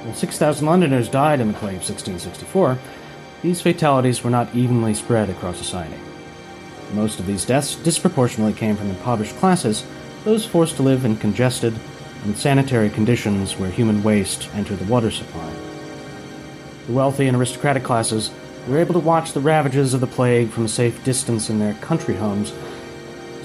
While 0.03 0.13
6,000 0.13 0.63
Londoners 0.63 1.09
died 1.09 1.39
in 1.39 1.47
the 1.47 1.55
plague 1.55 1.77
of 1.77 1.89
1664, 1.89 2.77
these 3.41 3.61
fatalities 3.61 4.23
were 4.23 4.29
not 4.29 4.53
evenly 4.53 4.93
spread 4.93 5.31
across 5.31 5.57
society. 5.57 5.97
Most 6.93 7.19
of 7.19 7.25
these 7.25 7.45
deaths 7.45 7.77
disproportionately 7.77 8.53
came 8.53 8.75
from 8.75 8.91
impoverished 8.91 9.35
classes, 9.37 9.83
those 10.23 10.45
forced 10.45 10.75
to 10.75 10.83
live 10.83 11.03
in 11.03 11.17
congested 11.17 11.73
and 12.25 12.37
sanitary 12.37 12.91
conditions 12.91 13.57
where 13.57 13.71
human 13.71 14.03
waste 14.03 14.49
entered 14.53 14.77
the 14.77 14.85
water 14.85 15.09
supply. 15.09 15.51
The 16.85 16.93
wealthy 16.93 17.25
and 17.25 17.35
aristocratic 17.35 17.83
classes 17.83 18.29
were 18.67 18.77
able 18.77 18.93
to 18.93 18.99
watch 18.99 19.33
the 19.33 19.39
ravages 19.39 19.95
of 19.95 20.01
the 20.01 20.05
plague 20.05 20.51
from 20.51 20.65
a 20.65 20.69
safe 20.69 21.03
distance 21.03 21.49
in 21.49 21.57
their 21.57 21.73
country 21.75 22.13
homes 22.13 22.53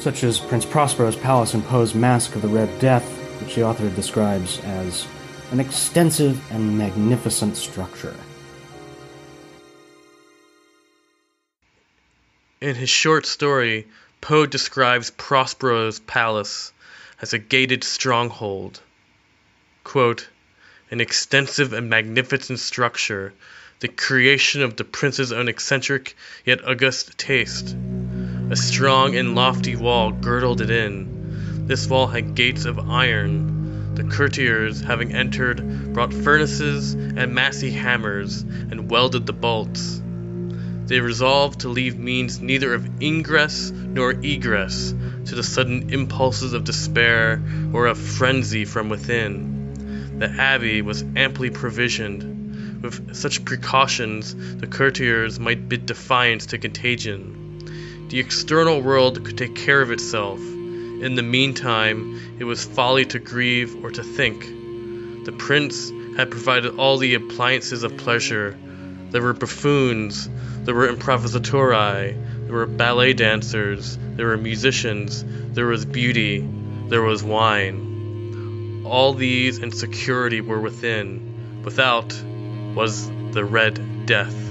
such 0.01 0.25
as 0.25 0.41
Prince 0.41 0.65
Prospero's 0.65 1.17
palace 1.17 1.53
in 1.53 1.61
Poe's 1.61 1.95
Masque 1.95 2.35
of 2.35 2.41
the 2.41 2.49
Red 2.49 2.81
Death, 2.81 3.05
which 3.41 3.55
the 3.55 3.65
author 3.65 3.91
describes 3.91 4.59
as 4.61 5.07
an 5.53 5.61
extensive 5.61 6.41
and 6.51 6.79
magnificent 6.79 7.55
structure. 7.55 8.15
In 12.63 12.75
his 12.75 12.89
short 12.89 13.27
story, 13.27 13.87
Poe 14.23 14.47
describes 14.47 15.11
Prospero's 15.11 16.01
palace 16.01 16.73
as 17.21 17.35
a 17.35 17.39
gated 17.39 17.85
stronghold. 17.85 18.81
Quote, 19.85 20.29
an 20.91 21.01
extensive 21.01 21.75
and 21.75 21.91
magnificent 21.91 22.59
structure, 22.59 23.35
the 23.81 23.89
creation 23.89 24.63
of 24.63 24.77
the 24.77 24.85
prince's 24.85 25.33
own 25.33 25.49
eccentric 25.49 26.17
yet 26.45 26.65
august 26.67 27.19
taste. 27.19 27.77
A 28.51 28.57
strong 28.57 29.15
and 29.15 29.37
lofty 29.37 29.77
wall 29.77 30.11
girdled 30.11 30.61
it 30.61 30.71
in. 30.71 31.67
This 31.69 31.87
wall 31.87 32.09
had 32.09 32.35
gates 32.35 32.65
of 32.65 32.91
iron. 32.91 33.95
The 33.95 34.03
courtiers, 34.03 34.81
having 34.81 35.15
entered, 35.15 35.93
brought 35.95 36.13
furnaces 36.13 36.95
and 36.95 37.33
massy 37.33 37.71
hammers 37.71 38.43
and 38.43 38.91
welded 38.91 39.27
the 39.27 39.33
bolts. 39.33 40.03
They 40.87 40.99
resolved 40.99 41.61
to 41.61 41.69
leave 41.69 41.97
means 41.97 42.41
neither 42.41 42.75
of 42.75 43.01
ingress 43.01 43.71
nor 43.71 44.11
egress 44.21 44.93
to 45.27 45.35
the 45.37 45.45
sudden 45.45 45.91
impulses 45.93 46.53
of 46.53 46.65
despair 46.65 47.41
or 47.73 47.87
of 47.87 47.99
frenzy 47.99 48.65
from 48.65 48.89
within. 48.89 50.19
The 50.19 50.29
abbey 50.29 50.83
was 50.83 51.05
amply 51.15 51.51
provisioned. 51.51 52.83
With 52.83 53.15
such 53.15 53.45
precautions, 53.45 54.35
the 54.57 54.67
courtiers 54.67 55.39
might 55.39 55.69
bid 55.69 55.87
defiance 55.87 56.47
to 56.47 56.59
contagion. 56.59 57.40
The 58.11 58.19
external 58.19 58.83
world 58.83 59.25
could 59.25 59.39
take 59.39 59.55
care 59.55 59.81
of 59.81 59.93
itself. 59.93 60.41
In 60.41 61.15
the 61.15 61.23
meantime, 61.23 62.21
it 62.41 62.45
was 62.45 62.65
folly 62.65 63.05
to 63.05 63.21
grieve 63.21 63.85
or 63.85 63.93
to 63.93 64.03
think. 64.03 64.45
The 65.25 65.31
prince 65.31 65.93
had 66.17 66.33
provided 66.33 66.77
all 66.77 66.99
the 66.99 67.15
appliances 67.15 67.85
of 67.85 67.97
pleasure. 67.99 68.59
There 69.11 69.23
were 69.23 69.33
buffoons, 69.33 70.29
there 70.65 70.75
were 70.75 70.89
improvisatori, 70.89 72.17
there 72.47 72.53
were 72.53 72.67
ballet 72.67 73.13
dancers, 73.13 73.97
there 74.17 74.27
were 74.27 74.37
musicians, 74.37 75.25
there 75.55 75.67
was 75.67 75.85
beauty, 75.85 76.45
there 76.89 77.03
was 77.03 77.23
wine. 77.23 78.83
All 78.87 79.15
these 79.15 79.59
and 79.59 79.73
security 79.73 80.41
were 80.41 80.61
within. 80.61 81.63
Without 81.63 82.13
was 82.75 83.09
the 83.31 83.45
Red 83.45 84.07
Death. 84.07 84.50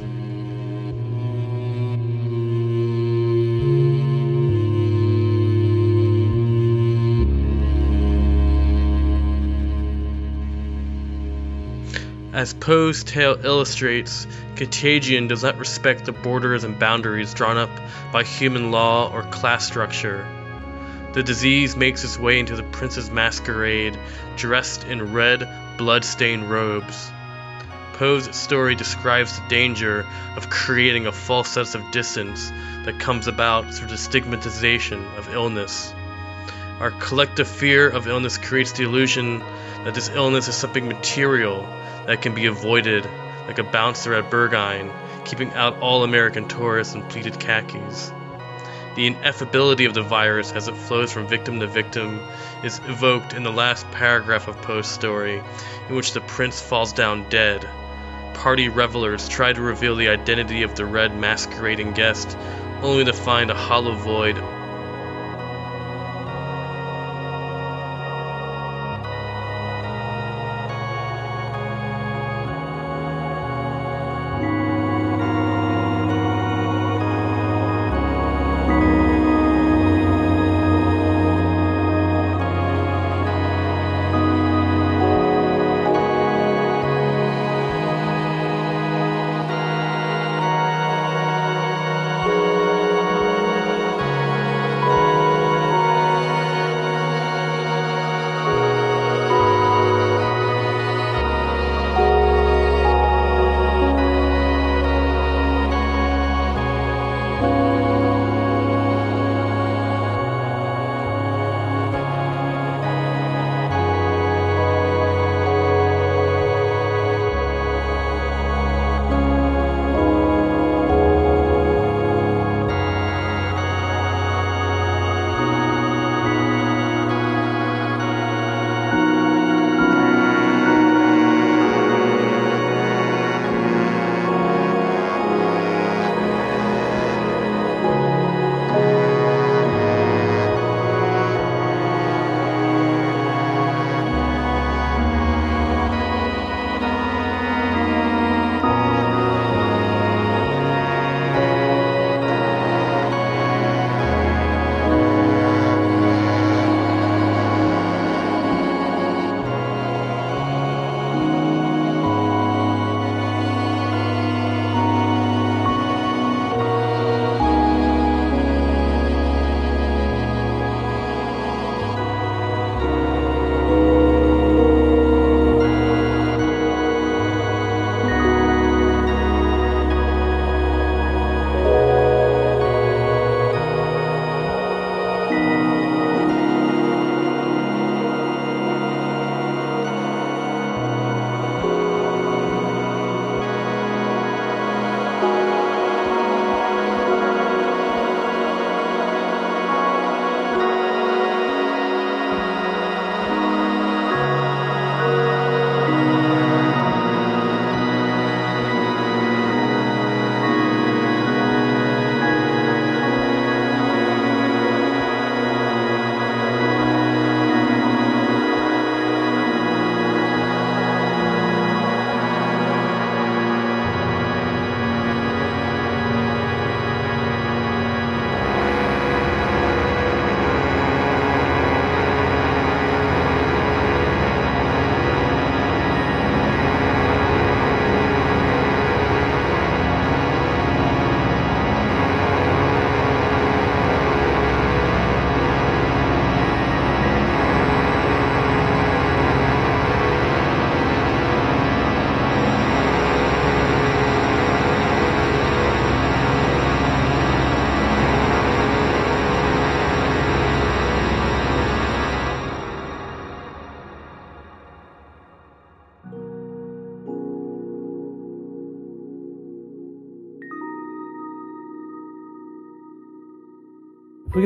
As 12.39 12.54
Poe's 12.54 13.04
tale 13.04 13.38
illustrates, 13.43 14.25
contagion 14.56 15.28
does 15.28 15.43
not 15.43 15.58
respect 15.58 16.06
the 16.06 16.13
borders 16.13 16.63
and 16.63 16.80
boundaries 16.80 17.34
drawn 17.34 17.58
up 17.58 17.69
by 18.13 18.23
human 18.23 18.71
law 18.71 19.12
or 19.12 19.23
class 19.23 19.67
structure. 19.67 20.25
The 21.12 21.21
disease 21.21 21.75
makes 21.75 22.06
its 22.06 22.17
way 22.17 22.39
into 22.39 22.56
the 22.56 22.63
prince's 22.63 23.12
masquerade, 23.12 23.99
dressed 24.38 24.86
in 24.86 25.12
red, 25.12 25.49
blood-stained 25.78 26.49
robes. 26.49 27.12
Poe's 27.95 28.34
story 28.34 28.73
describes 28.73 29.38
the 29.38 29.45
danger 29.49 30.06
of 30.38 30.49
creating 30.49 31.08
a 31.08 31.12
false 31.12 31.49
sense 31.49 31.75
of 31.75 31.91
distance 31.91 32.52
that 32.86 33.02
comes 33.02 33.28
about 33.28 33.73
through 33.73 33.89
the 33.89 33.97
stigmatization 33.97 35.06
of 35.17 35.34
illness. 35.34 35.93
Our 36.80 36.91
collective 36.91 37.49
fear 37.49 37.89
of 37.89 38.08
illness 38.08 38.38
creates 38.38 38.71
the 38.71 38.84
illusion 38.84 39.43
that 39.89 39.95
this 39.95 40.10
illness 40.10 40.47
is 40.47 40.54
something 40.54 40.88
material 40.88 41.63
that 42.06 42.21
can 42.21 42.36
be 42.36 42.45
avoided, 42.45 43.10
like 43.47 43.58
a 43.58 43.63
bouncer 43.63 44.13
at 44.13 44.30
Berghain, 44.30 44.93
keeping 45.25 45.52
out 45.54 45.80
all 45.80 46.04
American 46.04 46.47
tourists 46.47 46.93
in 46.93 47.02
pleated 47.02 47.39
khakis. 47.39 48.13
The 48.95 49.10
ineffability 49.10 49.88
of 49.88 49.95
the 49.95 50.04
virus 50.04 50.52
as 50.52 50.67
it 50.67 50.78
flows 50.78 51.12
from 51.12 51.28
victim 51.28 51.60
to 51.62 51.65
victim 51.65 52.21
is 52.63 52.80
evoked 52.86 53.34
in 53.34 53.41
the 53.41 53.52
last 53.52 53.89
paragraph 53.89 54.47
of 54.47 54.62
Poe's 54.62 54.88
story, 54.88 55.41
in 55.89 55.95
which 55.95 56.13
the 56.13 56.21
prince 56.21 56.62
falls 56.62 56.93
down 56.93 57.28
dead. 57.28 57.67
Party 58.36 58.69
revelers 58.69 59.28
try 59.28 59.52
to 59.52 59.60
reveal 59.60 59.95
the 59.95 60.10
identity 60.10 60.62
of 60.62 60.75
the 60.75 60.86
red 60.86 61.17
masquerading 61.17 61.93
guest, 61.93 62.38
only 62.84 63.06
to 63.06 63.13
find 63.13 63.49
a 63.49 63.56
hollow 63.56 63.95
void 63.95 64.38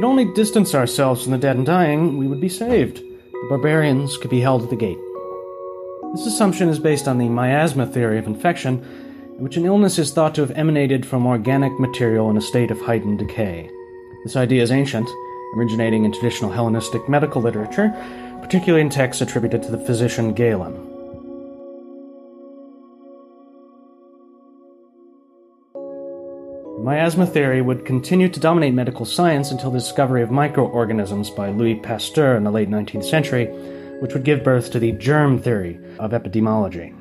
If 0.03 0.07
we 0.07 0.15
could 0.15 0.19
only 0.19 0.35
distance 0.35 0.75
ourselves 0.75 1.23
from 1.23 1.31
the 1.31 1.37
dead 1.37 1.55
and 1.55 1.65
dying, 1.65 2.17
we 2.17 2.27
would 2.27 2.41
be 2.41 2.49
saved. 2.49 2.97
The 2.97 3.47
barbarians 3.47 4.17
could 4.17 4.29
be 4.29 4.41
held 4.41 4.61
at 4.61 4.69
the 4.69 4.75
gate. 4.75 4.97
This 6.11 6.25
assumption 6.25 6.67
is 6.67 6.77
based 6.77 7.07
on 7.07 7.17
the 7.17 7.29
miasma 7.29 7.87
theory 7.87 8.17
of 8.17 8.27
infection, 8.27 8.83
in 9.37 9.41
which 9.41 9.55
an 9.55 9.63
illness 9.63 9.97
is 9.97 10.11
thought 10.11 10.35
to 10.35 10.41
have 10.41 10.51
emanated 10.57 11.05
from 11.05 11.25
organic 11.25 11.79
material 11.79 12.29
in 12.29 12.35
a 12.35 12.41
state 12.41 12.69
of 12.69 12.81
heightened 12.81 13.19
decay. 13.19 13.71
This 14.25 14.35
idea 14.35 14.61
is 14.61 14.73
ancient, 14.73 15.09
originating 15.55 16.03
in 16.03 16.11
traditional 16.11 16.51
Hellenistic 16.51 17.07
medical 17.07 17.41
literature, 17.41 17.93
particularly 18.41 18.81
in 18.81 18.89
texts 18.89 19.21
attributed 19.21 19.63
to 19.63 19.71
the 19.71 19.85
physician 19.85 20.33
Galen. 20.33 20.92
Miasma 26.83 27.25
theory 27.25 27.61
would 27.61 27.85
continue 27.85 28.27
to 28.27 28.41
dominate 28.41 28.73
medical 28.73 29.05
science 29.05 29.51
until 29.51 29.71
the 29.71 29.79
discovery 29.79 30.21
of 30.21 30.29
microorganisms 30.29 31.29
by 31.29 31.49
Louis 31.49 31.75
Pasteur 31.75 32.35
in 32.35 32.43
the 32.43 32.51
late 32.51 32.69
19th 32.69 33.05
century, 33.05 33.45
which 34.01 34.13
would 34.13 34.25
give 34.25 34.43
birth 34.43 34.71
to 34.71 34.79
the 34.79 34.91
germ 34.91 35.39
theory 35.39 35.79
of 35.97 36.11
epidemiology. 36.11 36.93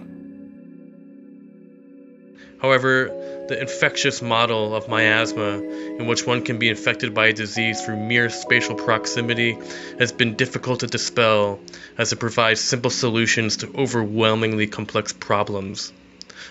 However, 2.60 3.08
the 3.48 3.60
infectious 3.60 4.22
model 4.22 4.72
of 4.72 4.88
miasma, 4.88 5.60
in 5.98 6.06
which 6.06 6.24
one 6.24 6.42
can 6.42 6.60
be 6.60 6.68
infected 6.68 7.12
by 7.12 7.26
a 7.26 7.32
disease 7.32 7.84
through 7.84 7.96
mere 7.96 8.30
spatial 8.30 8.76
proximity, 8.76 9.58
has 9.98 10.12
been 10.12 10.36
difficult 10.36 10.80
to 10.80 10.86
dispel 10.86 11.58
as 11.98 12.12
it 12.12 12.20
provides 12.20 12.60
simple 12.60 12.90
solutions 12.90 13.56
to 13.56 13.76
overwhelmingly 13.76 14.68
complex 14.68 15.12
problems, 15.12 15.92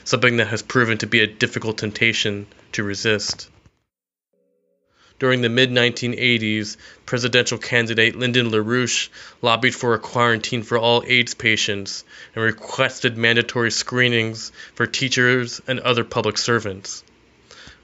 something 0.03 0.37
that 0.37 0.47
has 0.47 0.61
proven 0.61 0.97
to 0.99 1.07
be 1.07 1.19
a 1.19 1.27
difficult 1.27 1.77
temptation 1.77 2.47
to 2.73 2.83
resist. 2.83 3.49
During 5.21 5.41
the 5.41 5.49
mid 5.49 5.69
1980s, 5.69 6.77
presidential 7.05 7.59
candidate 7.59 8.15
Lyndon 8.15 8.49
LaRouche 8.49 9.09
lobbied 9.43 9.75
for 9.75 9.93
a 9.93 9.99
quarantine 9.99 10.63
for 10.63 10.79
all 10.79 11.03
AIDS 11.05 11.35
patients 11.35 12.03
and 12.33 12.43
requested 12.43 13.17
mandatory 13.17 13.69
screenings 13.69 14.51
for 14.73 14.87
teachers 14.87 15.61
and 15.67 15.79
other 15.79 16.03
public 16.03 16.39
servants. 16.39 17.03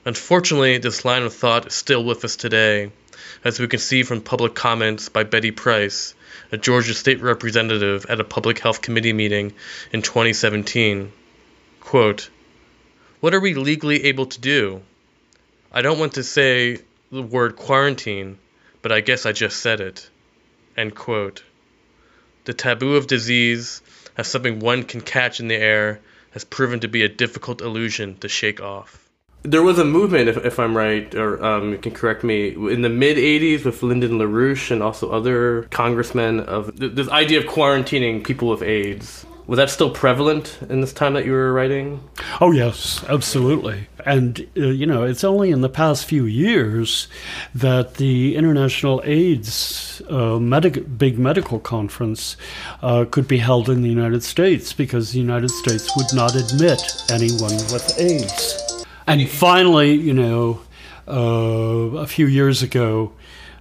Unfortunately, 0.03 0.79
this 0.79 1.05
line 1.05 1.21
of 1.21 1.33
thought 1.33 1.67
is 1.67 1.73
still 1.75 2.03
with 2.03 2.25
us 2.25 2.37
today, 2.37 2.91
as 3.43 3.59
we 3.59 3.67
can 3.67 3.79
see 3.79 4.01
from 4.01 4.21
public 4.21 4.55
comments 4.55 5.09
by 5.09 5.23
Betty 5.23 5.51
Price, 5.51 6.15
a 6.51 6.57
Georgia 6.57 6.95
state 6.95 7.21
representative 7.21 8.07
at 8.09 8.19
a 8.19 8.23
public 8.23 8.57
health 8.57 8.81
committee 8.81 9.13
meeting 9.13 9.53
in 9.91 10.01
2017. 10.01 11.11
Quote, 11.87 12.29
What 13.21 13.33
are 13.33 13.39
we 13.39 13.53
legally 13.53 14.07
able 14.07 14.25
to 14.25 14.41
do? 14.41 14.81
I 15.71 15.81
don't 15.81 15.97
want 15.97 16.15
to 16.15 16.23
say 16.23 16.79
the 17.13 17.21
word 17.21 17.55
quarantine, 17.55 18.39
but 18.81 18.91
I 18.91 18.99
guess 18.99 19.25
I 19.25 19.31
just 19.31 19.61
said 19.61 19.79
it. 19.79 20.09
End 20.75 20.95
quote. 20.95 21.43
The 22.43 22.53
taboo 22.53 22.97
of 22.97 23.07
disease 23.07 23.81
as 24.17 24.27
something 24.27 24.59
one 24.59 24.83
can 24.83 24.99
catch 24.99 25.39
in 25.39 25.47
the 25.47 25.55
air 25.55 26.01
has 26.31 26.43
proven 26.43 26.81
to 26.81 26.89
be 26.89 27.03
a 27.03 27.07
difficult 27.07 27.61
illusion 27.61 28.17
to 28.17 28.27
shake 28.27 28.59
off. 28.59 29.07
There 29.43 29.63
was 29.63 29.79
a 29.79 29.85
movement, 29.85 30.27
if, 30.27 30.35
if 30.43 30.59
I'm 30.59 30.75
right, 30.75 31.15
or 31.15 31.41
um, 31.41 31.71
you 31.71 31.77
can 31.77 31.93
correct 31.93 32.21
me, 32.21 32.49
in 32.49 32.81
the 32.81 32.89
mid 32.89 33.15
80s 33.15 33.63
with 33.63 33.81
Lyndon 33.81 34.19
LaRouche 34.19 34.71
and 34.71 34.83
also 34.83 35.09
other 35.09 35.63
congressmen 35.71 36.41
of 36.41 36.77
th- 36.77 36.95
this 36.95 37.07
idea 37.07 37.39
of 37.39 37.45
quarantining 37.45 38.25
people 38.25 38.49
with 38.49 38.61
AIDS. 38.61 39.25
Was 39.47 39.55
that 39.55 39.69
still 39.69 39.89
prevalent 39.89 40.59
in 40.69 40.81
this 40.81 40.91
time 40.91 41.13
that 41.13 41.25
you 41.25 41.31
were 41.31 41.53
writing? 41.53 42.01
Oh, 42.41 42.51
yes, 42.51 43.01
absolutely. 43.07 43.87
And, 44.05 44.45
uh, 44.57 44.67
you 44.67 44.85
know, 44.85 45.03
it's 45.03 45.23
only 45.23 45.51
in 45.51 45.61
the 45.61 45.69
past 45.69 46.03
few 46.03 46.25
years 46.25 47.07
that 47.55 47.93
the 47.93 48.35
International 48.35 49.01
AIDS 49.05 50.01
uh, 50.09 50.37
medic- 50.37 50.97
big 50.97 51.17
medical 51.17 51.59
conference 51.59 52.35
uh, 52.81 53.05
could 53.09 53.25
be 53.25 53.37
held 53.37 53.69
in 53.69 53.83
the 53.83 53.89
United 53.89 54.21
States 54.21 54.73
because 54.73 55.13
the 55.13 55.19
United 55.19 55.49
States 55.49 55.95
would 55.95 56.13
not 56.13 56.35
admit 56.35 56.81
anyone 57.09 57.55
with 57.71 57.97
AIDS. 57.97 58.85
And 59.07 59.29
finally, 59.29 59.93
you 59.93 60.13
know, 60.13 60.59
uh, 61.07 61.95
a 61.99 62.07
few 62.07 62.27
years 62.27 62.61
ago, 62.61 63.13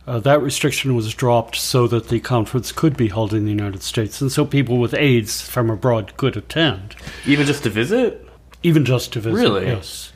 uh, 0.07 0.21
that 0.21 0.41
restriction 0.41 0.95
was 0.95 1.13
dropped 1.15 1.57
so 1.57 1.87
that 1.89 2.09
the 2.09 2.21
conference 2.21 2.73
could 2.73 2.97
be 2.97 3.09
held 3.09 3.35
in 3.35 3.45
the 3.45 3.51
United 3.51 3.83
States, 3.83 4.21
and 4.21 4.31
so 4.31 4.45
people 4.45 4.79
with 4.79 4.95
AIDS 4.95 5.43
from 5.43 5.71
abroad 5.71 6.17
could 6.17 6.37
attend. 6.37 6.95
Even 7.27 7.47
just 7.47 7.65
to 7.65 7.71
visit? 7.71 8.27
Even 8.63 8.85
just 8.85 9.13
to 9.15 9.21
visit. 9.21 9.41
Really? 9.41 9.67
Yes. 9.67 10.13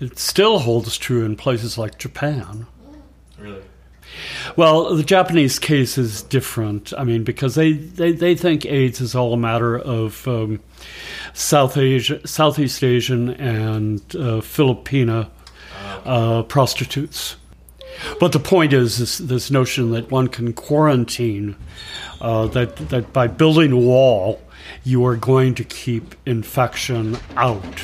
It 0.00 0.18
still 0.18 0.58
holds 0.58 0.98
true 0.98 1.24
in 1.24 1.36
places 1.36 1.78
like 1.78 1.98
Japan. 1.98 2.66
Really? 3.38 3.62
Well, 4.56 4.94
the 4.94 5.02
Japanese 5.02 5.58
case 5.58 5.98
is 5.98 6.22
different. 6.22 6.92
I 6.96 7.04
mean, 7.04 7.24
because 7.24 7.54
they, 7.54 7.72
they, 7.72 8.12
they 8.12 8.34
think 8.34 8.64
AIDS 8.64 9.00
is 9.00 9.14
all 9.14 9.32
a 9.32 9.36
matter 9.36 9.78
of 9.78 10.26
um, 10.28 10.60
South 11.34 11.76
Asia, 11.76 12.26
Southeast 12.26 12.82
Asian 12.82 13.30
and 13.30 14.00
uh, 14.14 14.40
Filipina 14.40 15.28
uh, 16.04 16.42
prostitutes. 16.44 17.36
But 18.20 18.32
the 18.32 18.38
point 18.38 18.72
is 18.72 18.98
this, 18.98 19.18
this 19.18 19.50
notion 19.50 19.90
that 19.92 20.10
one 20.10 20.28
can 20.28 20.52
quarantine, 20.52 21.56
uh, 22.20 22.46
that, 22.48 22.76
that 22.88 23.12
by 23.12 23.26
building 23.26 23.72
a 23.72 23.76
wall, 23.76 24.42
you 24.84 25.04
are 25.06 25.16
going 25.16 25.54
to 25.56 25.64
keep 25.64 26.14
infection 26.24 27.18
out. 27.36 27.82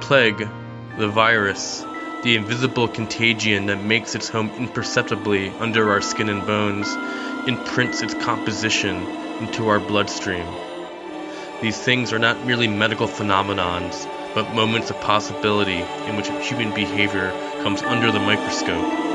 Plague, 0.00 0.48
the 0.96 1.08
virus, 1.08 1.84
the 2.22 2.36
invisible 2.36 2.88
contagion 2.88 3.66
that 3.66 3.76
makes 3.76 4.14
its 4.14 4.28
home 4.28 4.50
imperceptibly 4.58 5.50
under 5.60 5.90
our 5.90 6.00
skin 6.00 6.28
and 6.28 6.46
bones, 6.46 6.96
imprints 7.46 8.02
its 8.02 8.14
composition 8.14 9.06
into 9.40 9.68
our 9.68 9.80
bloodstream. 9.80 10.46
These 11.60 11.78
things 11.78 12.12
are 12.12 12.18
not 12.18 12.44
merely 12.44 12.68
medical 12.68 13.06
phenomenons, 13.06 14.06
but 14.34 14.52
moments 14.54 14.90
of 14.90 15.00
possibility 15.00 15.80
in 16.06 16.16
which 16.16 16.28
human 16.46 16.72
behavior 16.72 17.32
comes 17.60 17.82
under 17.82 18.10
the 18.10 18.20
microscope. 18.20 19.13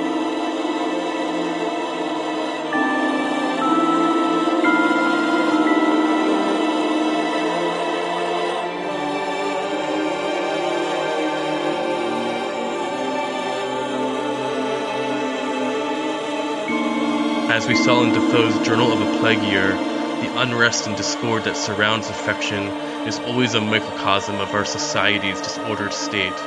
We 17.69 17.75
saw 17.75 18.01
in 18.01 18.11
Defoe's 18.11 18.57
Journal 18.65 18.91
of 18.91 18.99
a 18.99 19.19
Plague 19.19 19.43
Year, 19.43 19.77
the 20.19 20.31
unrest 20.41 20.87
and 20.87 20.97
discord 20.97 21.43
that 21.43 21.55
surrounds 21.55 22.07
infection 22.07 22.73
is 23.05 23.19
always 23.19 23.53
a 23.53 23.61
microcosm 23.61 24.41
of 24.41 24.55
our 24.55 24.65
society's 24.65 25.39
disordered 25.39 25.93
state. 25.93 26.41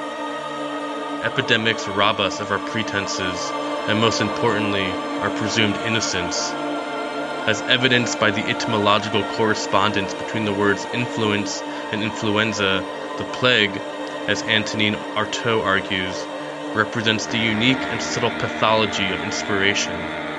Epidemics 1.23 1.87
rob 1.87 2.18
us 2.18 2.41
of 2.41 2.51
our 2.51 2.59
pretenses, 2.59 3.53
and 3.87 4.01
most 4.01 4.20
importantly, 4.20 4.97
our 5.20 5.31
presumed 5.31 5.79
innocence. 5.85 6.57
As 7.47 7.62
evidenced 7.68 8.18
by 8.18 8.33
the 8.33 8.51
etymological 8.51 9.23
correspondence 9.23 10.14
between 10.14 10.45
the 10.45 10.53
words 10.53 10.89
influence 10.93 11.62
and 11.93 12.03
influenza, 12.03 12.83
the 13.16 13.25
plague, 13.27 13.81
as 14.27 14.43
Antonin 14.43 14.97
Artaud 15.14 15.62
argues, 15.64 16.27
represents 16.75 17.27
the 17.27 17.39
unique 17.39 17.87
and 17.93 18.03
subtle 18.03 18.33
pathology 18.33 19.12
of 19.12 19.23
inspiration. 19.23 20.32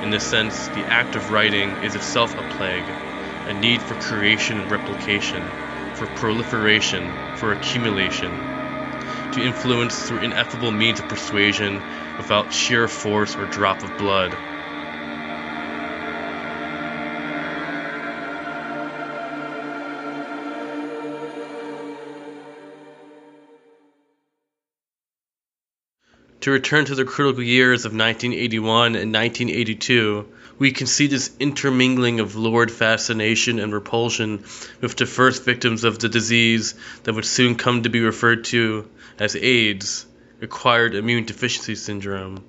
In 0.00 0.10
this 0.10 0.24
sense, 0.24 0.68
the 0.68 0.86
act 0.86 1.16
of 1.16 1.30
writing 1.30 1.78
is 1.82 1.96
itself 1.96 2.36
a 2.38 2.42
plague, 2.44 2.94
a 3.46 3.52
need 3.52 3.82
for 3.82 3.96
creation 3.96 4.58
and 4.58 4.70
replication, 4.70 5.42
for 5.92 6.06
proliferation, 6.06 7.16
for 7.34 7.50
accumulation, 7.52 8.44
to 9.32 9.42
influence 9.42 10.06
through 10.06 10.18
ineffable 10.18 10.70
means 10.70 11.00
of 11.00 11.08
persuasion 11.08 11.82
without 12.16 12.52
sheer 12.52 12.86
force 12.88 13.36
or 13.36 13.46
drop 13.46 13.82
of 13.82 13.96
blood. 13.96 14.38
To 26.42 26.52
return 26.52 26.84
to 26.84 26.94
the 26.94 27.04
critical 27.04 27.42
years 27.42 27.84
of 27.84 27.90
1981 27.90 28.94
and 28.94 29.12
1982, 29.12 30.28
we 30.56 30.70
can 30.70 30.86
see 30.86 31.08
this 31.08 31.32
intermingling 31.40 32.20
of 32.20 32.36
lurid 32.36 32.70
fascination 32.70 33.58
and 33.58 33.72
repulsion 33.72 34.44
with 34.80 34.94
the 34.94 35.06
first 35.06 35.44
victims 35.44 35.82
of 35.82 35.98
the 35.98 36.08
disease 36.08 36.76
that 37.02 37.14
would 37.14 37.24
soon 37.24 37.56
come 37.56 37.82
to 37.82 37.88
be 37.88 38.00
referred 38.00 38.44
to 38.44 38.88
as 39.18 39.34
AIDS, 39.34 40.06
acquired 40.40 40.94
immune 40.94 41.24
deficiency 41.24 41.74
syndrome. 41.74 42.44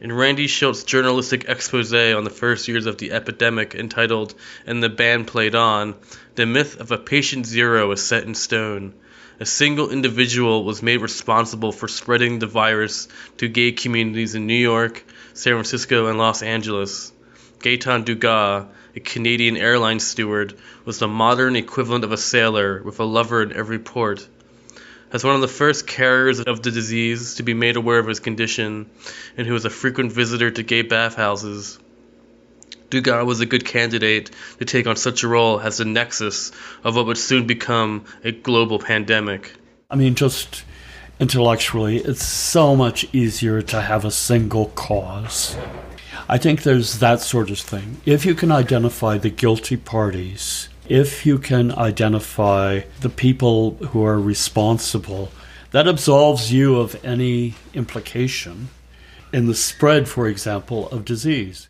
In 0.00 0.12
Randy 0.12 0.46
Shilts' 0.46 0.86
journalistic 0.86 1.46
expose 1.48 1.92
on 1.92 2.22
the 2.22 2.30
first 2.30 2.68
years 2.68 2.86
of 2.86 2.98
the 2.98 3.10
epidemic 3.10 3.74
entitled 3.74 4.32
And 4.64 4.80
the 4.80 4.88
Band 4.88 5.26
Played 5.26 5.56
On, 5.56 5.96
the 6.36 6.46
myth 6.46 6.78
of 6.78 6.92
a 6.92 6.98
patient 6.98 7.46
zero 7.46 7.90
is 7.90 8.00
set 8.00 8.22
in 8.22 8.36
stone 8.36 8.94
a 9.40 9.46
single 9.46 9.90
individual 9.90 10.64
was 10.64 10.82
made 10.82 11.00
responsible 11.00 11.70
for 11.70 11.86
spreading 11.86 12.38
the 12.38 12.46
virus 12.46 13.06
to 13.36 13.48
gay 13.48 13.70
communities 13.70 14.34
in 14.34 14.46
New 14.46 14.54
York, 14.54 15.04
San 15.34 15.52
Francisco, 15.52 16.06
and 16.06 16.18
Los 16.18 16.42
Angeles. 16.42 17.12
Gaetan 17.60 18.04
Dugas, 18.04 18.66
a 18.96 19.00
Canadian 19.00 19.56
airline 19.56 20.00
steward, 20.00 20.54
was 20.84 20.98
the 20.98 21.08
modern 21.08 21.54
equivalent 21.54 22.04
of 22.04 22.12
a 22.12 22.16
sailor 22.16 22.82
with 22.82 22.98
a 22.98 23.04
lover 23.04 23.42
in 23.42 23.52
every 23.52 23.78
port. 23.78 24.26
As 25.12 25.24
one 25.24 25.36
of 25.36 25.40
the 25.40 25.48
first 25.48 25.86
carriers 25.86 26.40
of 26.40 26.62
the 26.62 26.70
disease 26.70 27.36
to 27.36 27.42
be 27.42 27.54
made 27.54 27.76
aware 27.76 27.98
of 27.98 28.06
his 28.06 28.20
condition, 28.20 28.90
and 29.36 29.46
who 29.46 29.52
was 29.52 29.64
a 29.64 29.70
frequent 29.70 30.12
visitor 30.12 30.50
to 30.50 30.62
gay 30.62 30.82
bathhouses, 30.82 31.78
Dugas 32.90 33.26
was 33.26 33.40
a 33.40 33.46
good 33.46 33.64
candidate 33.64 34.30
to 34.58 34.64
take 34.64 34.86
on 34.86 34.96
such 34.96 35.22
a 35.22 35.28
role 35.28 35.60
as 35.60 35.78
the 35.78 35.84
nexus 35.84 36.52
of 36.84 36.96
what 36.96 37.06
would 37.06 37.18
soon 37.18 37.46
become 37.46 38.04
a 38.24 38.32
global 38.32 38.78
pandemic. 38.78 39.52
I 39.90 39.96
mean, 39.96 40.14
just 40.14 40.64
intellectually, 41.20 41.98
it's 41.98 42.24
so 42.24 42.74
much 42.74 43.06
easier 43.12 43.60
to 43.62 43.80
have 43.80 44.04
a 44.04 44.10
single 44.10 44.66
cause. 44.68 45.56
I 46.28 46.38
think 46.38 46.62
there's 46.62 46.98
that 46.98 47.20
sort 47.20 47.50
of 47.50 47.58
thing. 47.58 48.00
If 48.04 48.26
you 48.26 48.34
can 48.34 48.52
identify 48.52 49.18
the 49.18 49.30
guilty 49.30 49.76
parties, 49.76 50.68
if 50.88 51.26
you 51.26 51.38
can 51.38 51.72
identify 51.72 52.80
the 53.00 53.08
people 53.08 53.72
who 53.88 54.04
are 54.04 54.20
responsible, 54.20 55.30
that 55.70 55.86
absolves 55.86 56.52
you 56.52 56.76
of 56.76 57.02
any 57.04 57.54
implication 57.74 58.68
in 59.32 59.46
the 59.46 59.54
spread, 59.54 60.08
for 60.08 60.26
example, 60.26 60.88
of 60.90 61.04
disease. 61.04 61.67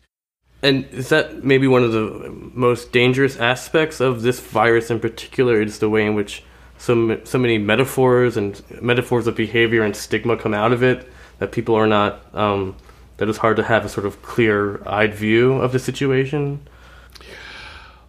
And 0.61 0.85
is 0.91 1.09
that 1.09 1.43
maybe 1.43 1.67
one 1.67 1.83
of 1.83 1.93
the 1.93 2.29
most 2.53 2.91
dangerous 2.91 3.37
aspects 3.37 4.01
of 4.01 4.21
this 4.23 4.39
virus 4.39 4.91
in 4.91 4.99
particular? 4.99 5.61
Is 5.61 5.79
the 5.79 5.89
way 5.89 6.05
in 6.05 6.15
which 6.15 6.43
so 6.77 7.19
so 7.23 7.37
many 7.37 7.57
metaphors 7.57 8.35
and 8.35 8.61
metaphors 8.81 9.27
of 9.27 9.35
behavior 9.35 9.83
and 9.83 9.95
stigma 9.95 10.35
come 10.35 10.53
out 10.53 10.73
of 10.73 10.83
it 10.83 11.09
that 11.39 11.51
people 11.51 11.75
are 11.75 11.87
not 11.87 12.23
um, 12.35 12.75
that 13.17 13.29
it's 13.29 13.37
hard 13.37 13.55
to 13.57 13.63
have 13.63 13.85
a 13.85 13.89
sort 13.89 14.05
of 14.05 14.21
clear-eyed 14.21 15.13
view 15.13 15.53
of 15.53 15.71
the 15.71 15.79
situation. 15.79 16.67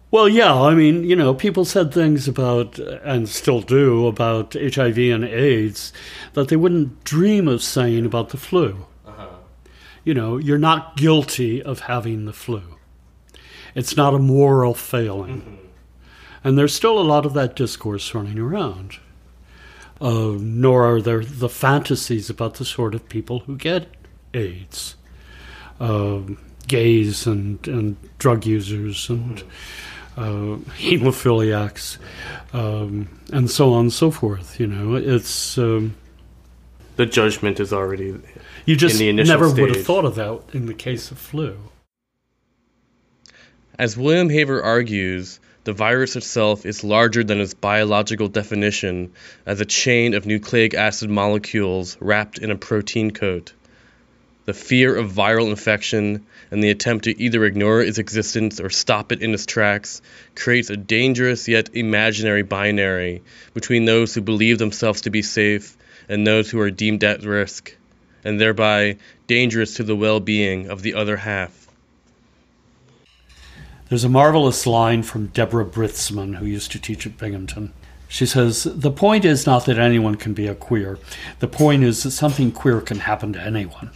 Well, 0.09 0.27
yeah, 0.27 0.53
I 0.53 0.75
mean, 0.75 1.05
you 1.05 1.15
know, 1.15 1.33
people 1.33 1.63
said 1.63 1.93
things 1.93 2.27
about, 2.27 2.79
and 2.79 3.29
still 3.29 3.61
do, 3.61 4.07
about 4.07 4.55
HIV 4.55 4.97
and 4.97 5.23
AIDS 5.23 5.93
that 6.33 6.49
they 6.49 6.57
wouldn't 6.57 7.05
dream 7.05 7.47
of 7.47 7.63
saying 7.63 8.05
about 8.05 8.29
the 8.29 8.37
flu 8.37 8.85
you 10.03 10.13
know, 10.13 10.37
you're 10.37 10.57
not 10.57 10.97
guilty 10.97 11.61
of 11.61 11.81
having 11.81 12.25
the 12.25 12.33
flu. 12.33 12.61
It's 13.75 13.95
not 13.95 14.13
a 14.13 14.19
moral 14.19 14.73
failing. 14.73 15.59
And 16.43 16.57
there's 16.57 16.73
still 16.73 16.99
a 16.99 17.03
lot 17.03 17.25
of 17.25 17.33
that 17.33 17.55
discourse 17.55 18.13
running 18.13 18.39
around. 18.39 18.97
Uh, 19.99 20.35
nor 20.39 20.95
are 20.95 21.01
there 21.01 21.23
the 21.23 21.49
fantasies 21.49 22.29
about 22.29 22.55
the 22.55 22.65
sort 22.65 22.95
of 22.95 23.07
people 23.07 23.39
who 23.39 23.55
get 23.55 23.87
AIDS. 24.33 24.95
Uh, 25.79 26.21
gays 26.67 27.27
and, 27.27 27.67
and 27.67 27.97
drug 28.17 28.45
users 28.45 29.09
and 29.09 29.43
uh, 30.17 30.21
hemophiliacs 30.77 31.97
um, 32.53 33.07
and 33.31 33.49
so 33.49 33.73
on 33.73 33.81
and 33.81 33.93
so 33.93 34.11
forth. 34.11 34.59
You 34.59 34.67
know, 34.67 34.95
it's 34.95 35.57
um, 35.57 35.95
the 36.95 37.05
judgment 37.05 37.59
is 37.59 37.73
already 37.73 38.15
you 38.65 38.75
just 38.75 38.95
in 38.95 38.99
the 38.99 39.09
initial 39.09 39.33
never 39.33 39.49
stage. 39.49 39.59
would 39.59 39.75
have 39.75 39.85
thought 39.85 40.05
of 40.05 40.15
that 40.15 40.41
in 40.53 40.65
the 40.65 40.73
case 40.73 41.11
of 41.11 41.17
flu. 41.17 41.57
As 43.77 43.97
William 43.97 44.29
Haver 44.29 44.61
argues, 44.61 45.39
the 45.63 45.73
virus 45.73 46.15
itself 46.15 46.65
is 46.65 46.83
larger 46.83 47.23
than 47.23 47.39
its 47.39 47.53
biological 47.53 48.27
definition 48.27 49.11
as 49.45 49.61
a 49.61 49.65
chain 49.65 50.13
of 50.13 50.25
nucleic 50.25 50.73
acid 50.73 51.09
molecules 51.09 51.97
wrapped 51.99 52.37
in 52.39 52.51
a 52.51 52.55
protein 52.55 53.11
coat. 53.11 53.53
The 54.45 54.53
fear 54.53 54.95
of 54.95 55.11
viral 55.11 55.49
infection 55.49 56.25
and 56.49 56.63
the 56.63 56.71
attempt 56.71 57.05
to 57.05 57.21
either 57.21 57.45
ignore 57.45 57.81
its 57.81 57.99
existence 57.99 58.59
or 58.59 58.69
stop 58.69 59.11
it 59.11 59.21
in 59.21 59.33
its 59.33 59.45
tracks 59.45 60.01
creates 60.35 60.69
a 60.71 60.77
dangerous 60.77 61.47
yet 61.47 61.69
imaginary 61.73 62.41
binary 62.41 63.21
between 63.53 63.85
those 63.85 64.13
who 64.13 64.21
believe 64.21 64.57
themselves 64.57 65.01
to 65.01 65.11
be 65.11 65.21
safe 65.21 65.77
and 66.11 66.27
those 66.27 66.51
who 66.51 66.59
are 66.59 66.69
deemed 66.69 67.05
at 67.05 67.23
risk, 67.23 67.77
and 68.25 68.39
thereby 68.39 68.97
dangerous 69.27 69.75
to 69.75 69.83
the 69.83 69.95
well 69.95 70.19
being 70.19 70.69
of 70.69 70.81
the 70.81 70.93
other 70.93 71.15
half. 71.15 71.69
There's 73.87 74.03
a 74.03 74.09
marvelous 74.09 74.67
line 74.67 75.03
from 75.03 75.27
Deborah 75.27 75.65
Britzman, 75.65 76.35
who 76.35 76.45
used 76.45 76.71
to 76.73 76.79
teach 76.79 77.07
at 77.07 77.17
Binghamton. 77.17 77.71
She 78.09 78.25
says, 78.25 78.63
The 78.63 78.91
point 78.91 79.23
is 79.23 79.45
not 79.45 79.65
that 79.65 79.79
anyone 79.79 80.15
can 80.15 80.33
be 80.33 80.47
a 80.47 80.55
queer. 80.55 80.99
The 81.39 81.47
point 81.47 81.83
is 81.83 82.03
that 82.03 82.11
something 82.11 82.51
queer 82.51 82.81
can 82.81 82.99
happen 82.99 83.31
to 83.33 83.41
anyone. 83.41 83.91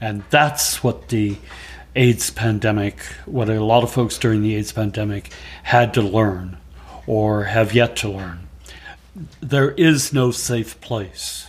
And 0.00 0.24
that's 0.30 0.82
what 0.82 1.08
the 1.08 1.36
AIDS 1.94 2.30
pandemic, 2.30 3.00
what 3.26 3.50
a 3.50 3.62
lot 3.62 3.82
of 3.84 3.92
folks 3.92 4.16
during 4.16 4.40
the 4.40 4.56
AIDS 4.56 4.72
pandemic 4.72 5.30
had 5.64 5.92
to 5.92 6.00
learn 6.00 6.56
or 7.06 7.44
have 7.44 7.74
yet 7.74 7.96
to 7.96 8.08
learn. 8.08 8.48
There 9.40 9.72
is 9.72 10.12
no 10.12 10.30
safe 10.30 10.80
place. 10.80 11.46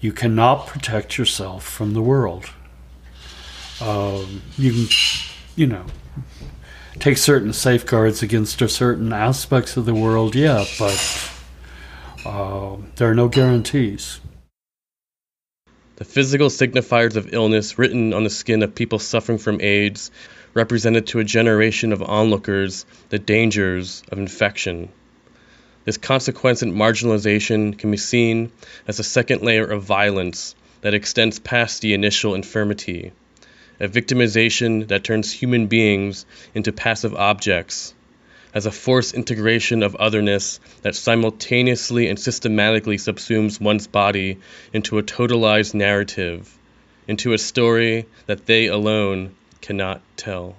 You 0.00 0.12
cannot 0.12 0.66
protect 0.66 1.16
yourself 1.16 1.64
from 1.64 1.92
the 1.92 2.02
world. 2.02 2.50
Um, 3.80 4.42
you 4.58 4.72
can, 4.72 4.86
you 5.54 5.66
know, 5.66 5.84
take 6.98 7.18
certain 7.18 7.52
safeguards 7.52 8.22
against 8.22 8.68
certain 8.68 9.12
aspects 9.12 9.76
of 9.76 9.86
the 9.86 9.94
world, 9.94 10.34
yeah, 10.34 10.64
but 10.78 11.30
uh, 12.24 12.76
there 12.96 13.10
are 13.10 13.14
no 13.14 13.28
guarantees. 13.28 14.20
The 15.96 16.04
physical 16.04 16.48
signifiers 16.48 17.14
of 17.16 17.32
illness 17.32 17.78
written 17.78 18.12
on 18.12 18.24
the 18.24 18.30
skin 18.30 18.62
of 18.62 18.74
people 18.74 18.98
suffering 18.98 19.38
from 19.38 19.60
AIDS 19.60 20.10
represented 20.54 21.06
to 21.08 21.20
a 21.20 21.24
generation 21.24 21.92
of 21.92 22.02
onlookers 22.02 22.86
the 23.10 23.18
dangers 23.18 24.02
of 24.10 24.18
infection. 24.18 24.88
This 25.84 25.96
consequent 25.96 26.60
marginalization 26.60 27.76
can 27.78 27.90
be 27.90 27.96
seen 27.96 28.52
as 28.86 28.98
a 28.98 29.04
second 29.04 29.42
layer 29.42 29.64
of 29.64 29.82
violence 29.82 30.54
that 30.82 30.94
extends 30.94 31.38
past 31.38 31.80
the 31.80 31.94
initial 31.94 32.34
infirmity, 32.34 33.12
a 33.78 33.88
victimization 33.88 34.88
that 34.88 35.04
turns 35.04 35.32
human 35.32 35.66
beings 35.68 36.26
into 36.54 36.72
passive 36.72 37.14
objects, 37.14 37.94
as 38.52 38.66
a 38.66 38.70
forced 38.70 39.14
integration 39.14 39.82
of 39.82 39.96
otherness 39.96 40.60
that 40.82 40.94
simultaneously 40.94 42.08
and 42.08 42.18
systematically 42.18 42.96
subsumes 42.96 43.60
one's 43.60 43.86
body 43.86 44.38
into 44.72 44.98
a 44.98 45.02
totalized 45.02 45.72
narrative, 45.72 46.58
into 47.08 47.32
a 47.32 47.38
story 47.38 48.06
that 48.26 48.44
they 48.46 48.66
alone 48.66 49.34
cannot 49.62 50.02
tell. 50.16 50.56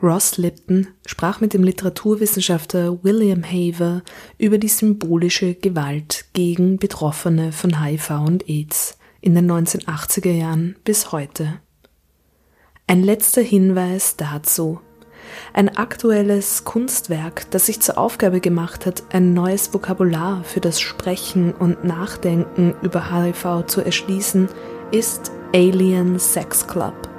Ross 0.00 0.36
Lipton 0.36 0.88
sprach 1.06 1.40
mit 1.40 1.54
dem 1.54 1.64
Literaturwissenschaftler 1.64 3.02
William 3.02 3.42
Haver 3.42 4.02
über 4.38 4.58
die 4.58 4.68
symbolische 4.68 5.54
Gewalt 5.54 6.26
gegen 6.34 6.78
Betroffene 6.78 7.50
von 7.50 7.82
HIV 7.82 8.10
und 8.24 8.48
AIDS 8.48 8.96
in 9.20 9.34
den 9.34 9.50
1980er 9.50 10.30
Jahren 10.30 10.76
bis 10.84 11.10
heute. 11.10 11.60
Ein 12.86 13.02
letzter 13.02 13.42
Hinweis 13.42 14.16
dazu. 14.16 14.80
Ein 15.52 15.76
aktuelles 15.76 16.64
Kunstwerk, 16.64 17.50
das 17.50 17.66
sich 17.66 17.80
zur 17.80 17.98
Aufgabe 17.98 18.40
gemacht 18.40 18.86
hat, 18.86 19.02
ein 19.12 19.34
neues 19.34 19.74
Vokabular 19.74 20.44
für 20.44 20.60
das 20.60 20.80
Sprechen 20.80 21.52
und 21.52 21.82
Nachdenken 21.82 22.74
über 22.82 23.12
HIV 23.12 23.66
zu 23.66 23.80
erschließen, 23.80 24.48
ist 24.92 25.32
Alien 25.52 26.20
Sex 26.20 26.68
Club 26.68 27.17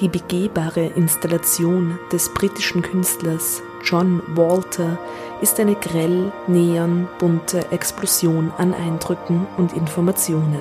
die 0.00 0.08
begehbare 0.08 0.86
Installation 0.96 1.98
des 2.10 2.32
britischen 2.32 2.82
Künstlers 2.82 3.62
John 3.84 4.22
Walter 4.34 4.98
ist 5.40 5.60
eine 5.60 5.74
grell 5.74 6.32
neonbunte 6.46 7.70
Explosion 7.70 8.52
an 8.56 8.74
Eindrücken 8.74 9.46
und 9.56 9.72
Informationen. 9.74 10.60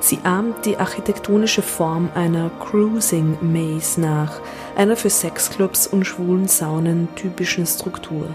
Sie 0.00 0.18
ahmt 0.22 0.66
die 0.66 0.76
architektonische 0.76 1.62
Form 1.62 2.10
einer 2.14 2.50
Cruising 2.60 3.38
Maze 3.40 4.00
nach, 4.00 4.40
einer 4.76 4.96
für 4.96 5.08
Sexclubs 5.08 5.86
und 5.86 6.04
schwulen 6.04 6.46
Saunen 6.46 7.08
typischen 7.16 7.66
Struktur. 7.66 8.28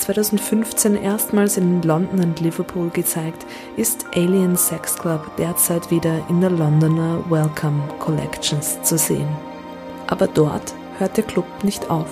2015 0.00 0.96
erstmals 0.96 1.56
in 1.56 1.82
London 1.82 2.20
und 2.20 2.40
Liverpool 2.40 2.90
gezeigt, 2.90 3.46
ist 3.76 4.06
Alien 4.14 4.56
Sex 4.56 4.96
Club 4.96 5.30
derzeit 5.36 5.90
wieder 5.90 6.24
in 6.28 6.40
der 6.40 6.50
Londoner 6.50 7.22
Welcome 7.28 7.82
Collections 7.98 8.82
zu 8.82 8.96
sehen. 8.96 9.28
Aber 10.06 10.26
dort 10.26 10.74
hört 10.98 11.16
der 11.16 11.24
Club 11.24 11.46
nicht 11.62 11.90
auf. 11.90 12.08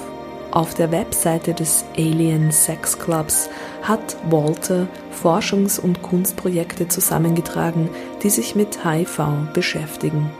Auf 0.51 0.74
der 0.74 0.91
Webseite 0.93 1.53
des 1.53 1.84
Alien 1.97 2.53
Sex 2.53 2.99
Clubs 2.99 3.51
hat 3.82 4.16
Walter 4.30 4.86
Forschungs- 5.22 5.80
und 5.80 6.03
Kunstprojekte 6.03 6.89
zusammengetragen, 6.89 7.91
die 8.22 8.30
sich 8.30 8.55
mit 8.55 8.84
HIV 8.84 9.20
beschäftigen. 9.53 10.30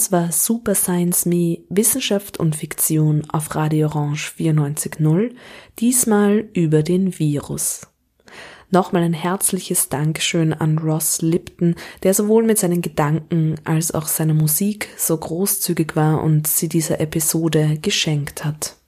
Das 0.02 0.12
war 0.12 0.32
Super 0.32 0.74
Science 0.74 1.28
Me, 1.28 1.60
Wissenschaft 1.70 2.40
und 2.40 2.56
Fiktion 2.56 3.22
auf 3.30 3.54
Radio 3.54 3.86
Orange 3.86 4.34
94.0, 4.36 5.36
diesmal 5.78 6.50
über 6.54 6.82
den 6.82 7.20
Virus. 7.20 7.82
Nochmal 8.72 9.04
ein 9.04 9.14
herzliches 9.14 9.90
Dankeschön 9.90 10.54
an 10.54 10.80
Ross 10.80 11.22
Lipton, 11.22 11.76
der 12.02 12.16
sowohl 12.16 12.44
mit 12.44 12.58
seinen 12.58 12.82
Gedanken 12.82 13.58
als 13.64 13.94
auch 13.94 14.08
seiner 14.08 14.34
Musik 14.34 14.90
so 14.98 15.16
großzügig 15.16 15.96
war 15.96 16.24
und 16.24 16.48
sie 16.48 16.68
dieser 16.68 17.00
Episode 17.00 17.78
geschenkt 17.80 18.44
hat. 18.44 18.81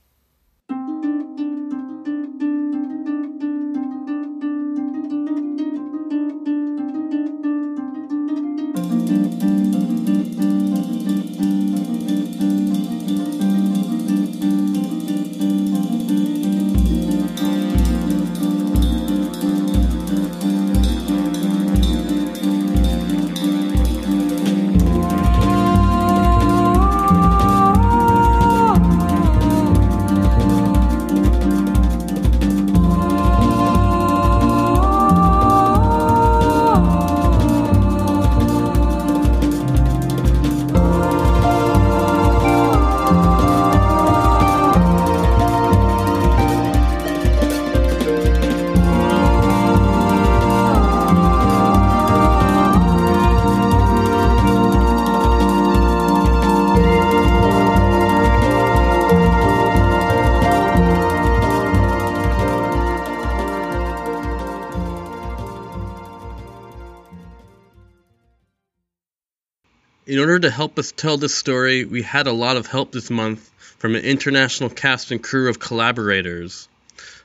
Order 70.34 70.50
to 70.50 70.56
help 70.56 70.80
us 70.80 70.92
tell 70.92 71.18
this 71.18 71.36
story, 71.36 71.86
we 71.86 72.02
had 72.02 72.26
a 72.26 72.32
lot 72.32 72.58
of 72.58 72.66
help 72.66 72.92
this 72.92 73.12
month 73.12 73.52
from 73.78 73.94
an 73.94 74.04
international 74.04 74.72
cast 74.72 75.12
and 75.12 75.22
crew 75.22 75.48
of 75.48 75.60
collaborators, 75.60 76.68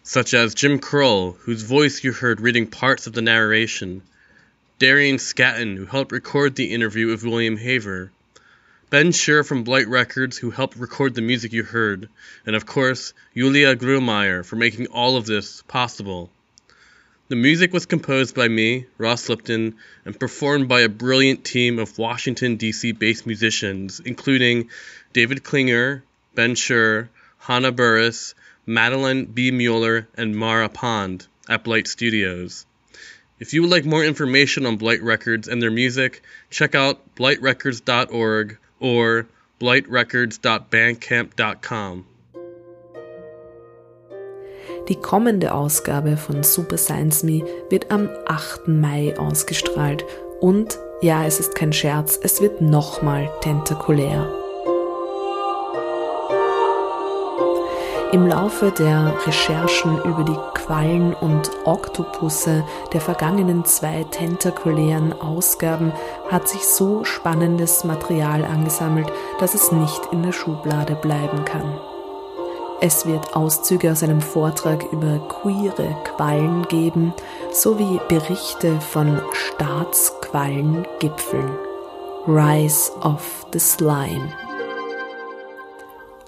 such 0.03 0.35
as 0.35 0.55
Jim 0.55 0.79
Kroll, 0.79 1.33
whose 1.33 1.63
voice 1.63 2.05
you 2.05 2.13
heard 2.13 2.43
reading 2.43 2.67
parts 2.67 3.07
of 3.07 3.15
the 3.15 3.23
narration, 3.23 4.03
Darian 4.79 5.17
Scatton, 5.17 5.79
who 5.79 5.87
helped 5.87 6.13
record 6.13 6.55
the 6.55 6.75
interview 6.75 7.07
with 7.07 7.25
William 7.25 7.57
Haver, 7.57 8.13
Ben 8.91 9.09
Scher 9.13 9.43
from 9.43 9.65
Blight 9.65 9.89
Records, 9.89 10.37
who 10.37 10.51
helped 10.51 10.77
record 10.77 11.15
the 11.15 11.23
music 11.23 11.55
you 11.55 11.63
heard, 11.63 12.11
and 12.45 12.55
of 12.55 12.67
course, 12.67 13.15
Julia 13.35 13.75
Grillmayr 13.75 14.45
for 14.45 14.57
making 14.57 14.89
all 14.89 15.17
of 15.17 15.25
this 15.25 15.63
possible. 15.63 16.31
The 17.29 17.37
music 17.37 17.75
was 17.75 17.85
composed 17.85 18.35
by 18.35 18.49
me, 18.49 18.87
Ross 18.97 19.29
Lipton, 19.29 19.75
and 20.07 20.19
performed 20.19 20.67
by 20.67 20.81
a 20.81 20.89
brilliant 20.89 21.45
team 21.45 21.79
of 21.79 21.99
Washington, 21.99 22.57
D.C. 22.57 22.93
based 22.93 23.27
musicians, 23.27 24.01
including 24.01 24.71
David 25.13 25.45
Klinger, 25.45 26.03
Ben 26.35 26.55
Scher, 26.55 27.09
Hannah 27.37 27.71
Burris, 27.71 28.35
Madeline 28.65 29.27
B. 29.27 29.51
Mueller, 29.51 30.09
and 30.15 30.35
Mara 30.35 30.71
Pond 30.71 31.27
at 31.51 31.65
Blight 31.65 31.87
Studios. 31.87 32.65
If 33.39 33.53
you 33.53 33.61
would 33.61 33.71
like 33.71 33.85
more 33.85 34.03
information 34.03 34.65
on 34.65 34.79
Blight 34.79 35.03
Records 35.03 35.49
and 35.49 35.61
their 35.61 35.71
music, 35.71 36.23
check 36.49 36.75
out 36.75 37.15
blightrecords.org 37.15 38.57
or 38.81 39.27
blightrecords.bandcamp.com. 39.61 42.07
Die 44.89 44.97
kommende 44.97 45.53
Ausgabe 45.53 46.17
von 46.17 46.43
Super 46.43 46.79
Science 46.79 47.23
Me 47.23 47.45
wird 47.69 47.91
am 47.91 48.09
8. 48.27 48.69
Mai 48.69 49.15
ausgestrahlt 49.19 50.03
und 50.41 50.79
ja, 51.03 51.27
es 51.27 51.41
ist 51.41 51.55
kein 51.55 51.75
Scherz, 51.75 52.19
es 52.23 52.41
wird 52.41 52.63
nochmal 52.63 53.31
tentakulär. 53.43 54.33
Im 58.13 58.27
Laufe 58.27 58.73
der 58.79 59.15
Recherchen 59.27 59.99
über 60.05 60.25
die 60.25 60.39
Quallen 60.55 61.13
und 61.13 61.51
Oktopusse 61.67 62.65
der 62.95 63.03
vergangenen 63.03 63.67
zwei 63.67 64.07
tentakulären 64.11 65.13
Ausgaben 65.13 65.93
hat 66.31 66.49
sich 66.49 66.65
so 66.65 67.05
spannendes 67.05 67.85
Material 67.85 68.47
angesammelt, 68.47 69.13
dass 69.39 69.55
es 69.55 69.71
nicht 69.71 70.09
in 70.13 70.23
der 70.23 70.33
Schublade 70.33 70.95
bleiben 70.95 71.45
kann. 71.45 71.79
Es 72.81 73.07
wird 73.07 73.35
Auszüge 73.35 73.91
aus 73.91 74.05
einem 74.05 74.21
Vortrag 74.21 74.85
über 74.93 75.19
queere 75.29 75.97
Quallen 76.05 76.63
geben, 76.69 77.13
sowie 77.51 77.99
Berichte 78.09 78.81
von 78.81 79.21
Staatsquallengipfeln. 79.33 81.59
Rise 82.29 82.93
of 83.01 83.45
the 83.53 83.59
Slime. 83.59 84.33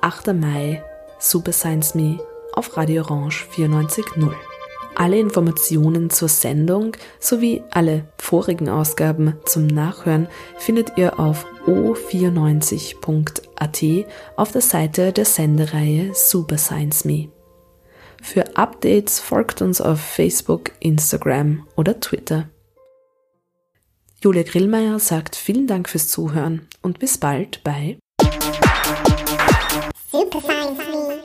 8. 0.00 0.34
Mai 0.34 0.82
Super 1.18 1.52
Science 1.52 1.94
Me 1.94 2.18
auf 2.54 2.76
Radio 2.76 3.02
Orange 3.02 3.46
94.0. 3.54 4.49
Alle 4.94 5.18
Informationen 5.18 6.10
zur 6.10 6.28
Sendung 6.28 6.96
sowie 7.18 7.62
alle 7.70 8.04
vorigen 8.18 8.68
Ausgaben 8.68 9.34
zum 9.46 9.66
Nachhören 9.66 10.28
findet 10.58 10.98
ihr 10.98 11.18
auf 11.18 11.46
o94.at 11.66 14.06
auf 14.36 14.52
der 14.52 14.60
Seite 14.60 15.12
der 15.12 15.24
Sendereihe 15.24 16.12
Super 16.14 16.58
Science 16.58 17.04
Me. 17.04 17.28
Für 18.22 18.56
Updates 18.56 19.20
folgt 19.20 19.62
uns 19.62 19.80
auf 19.80 20.00
Facebook, 20.00 20.72
Instagram 20.80 21.66
oder 21.76 22.00
Twitter. 22.00 22.48
Julia 24.22 24.42
Grillmeier 24.42 24.98
sagt 24.98 25.34
vielen 25.34 25.66
Dank 25.66 25.88
fürs 25.88 26.08
Zuhören 26.08 26.68
und 26.82 26.98
bis 26.98 27.16
bald 27.16 27.64
bei 27.64 27.96
Super 30.12 30.40
Science 30.40 30.78
Me. 30.92 31.20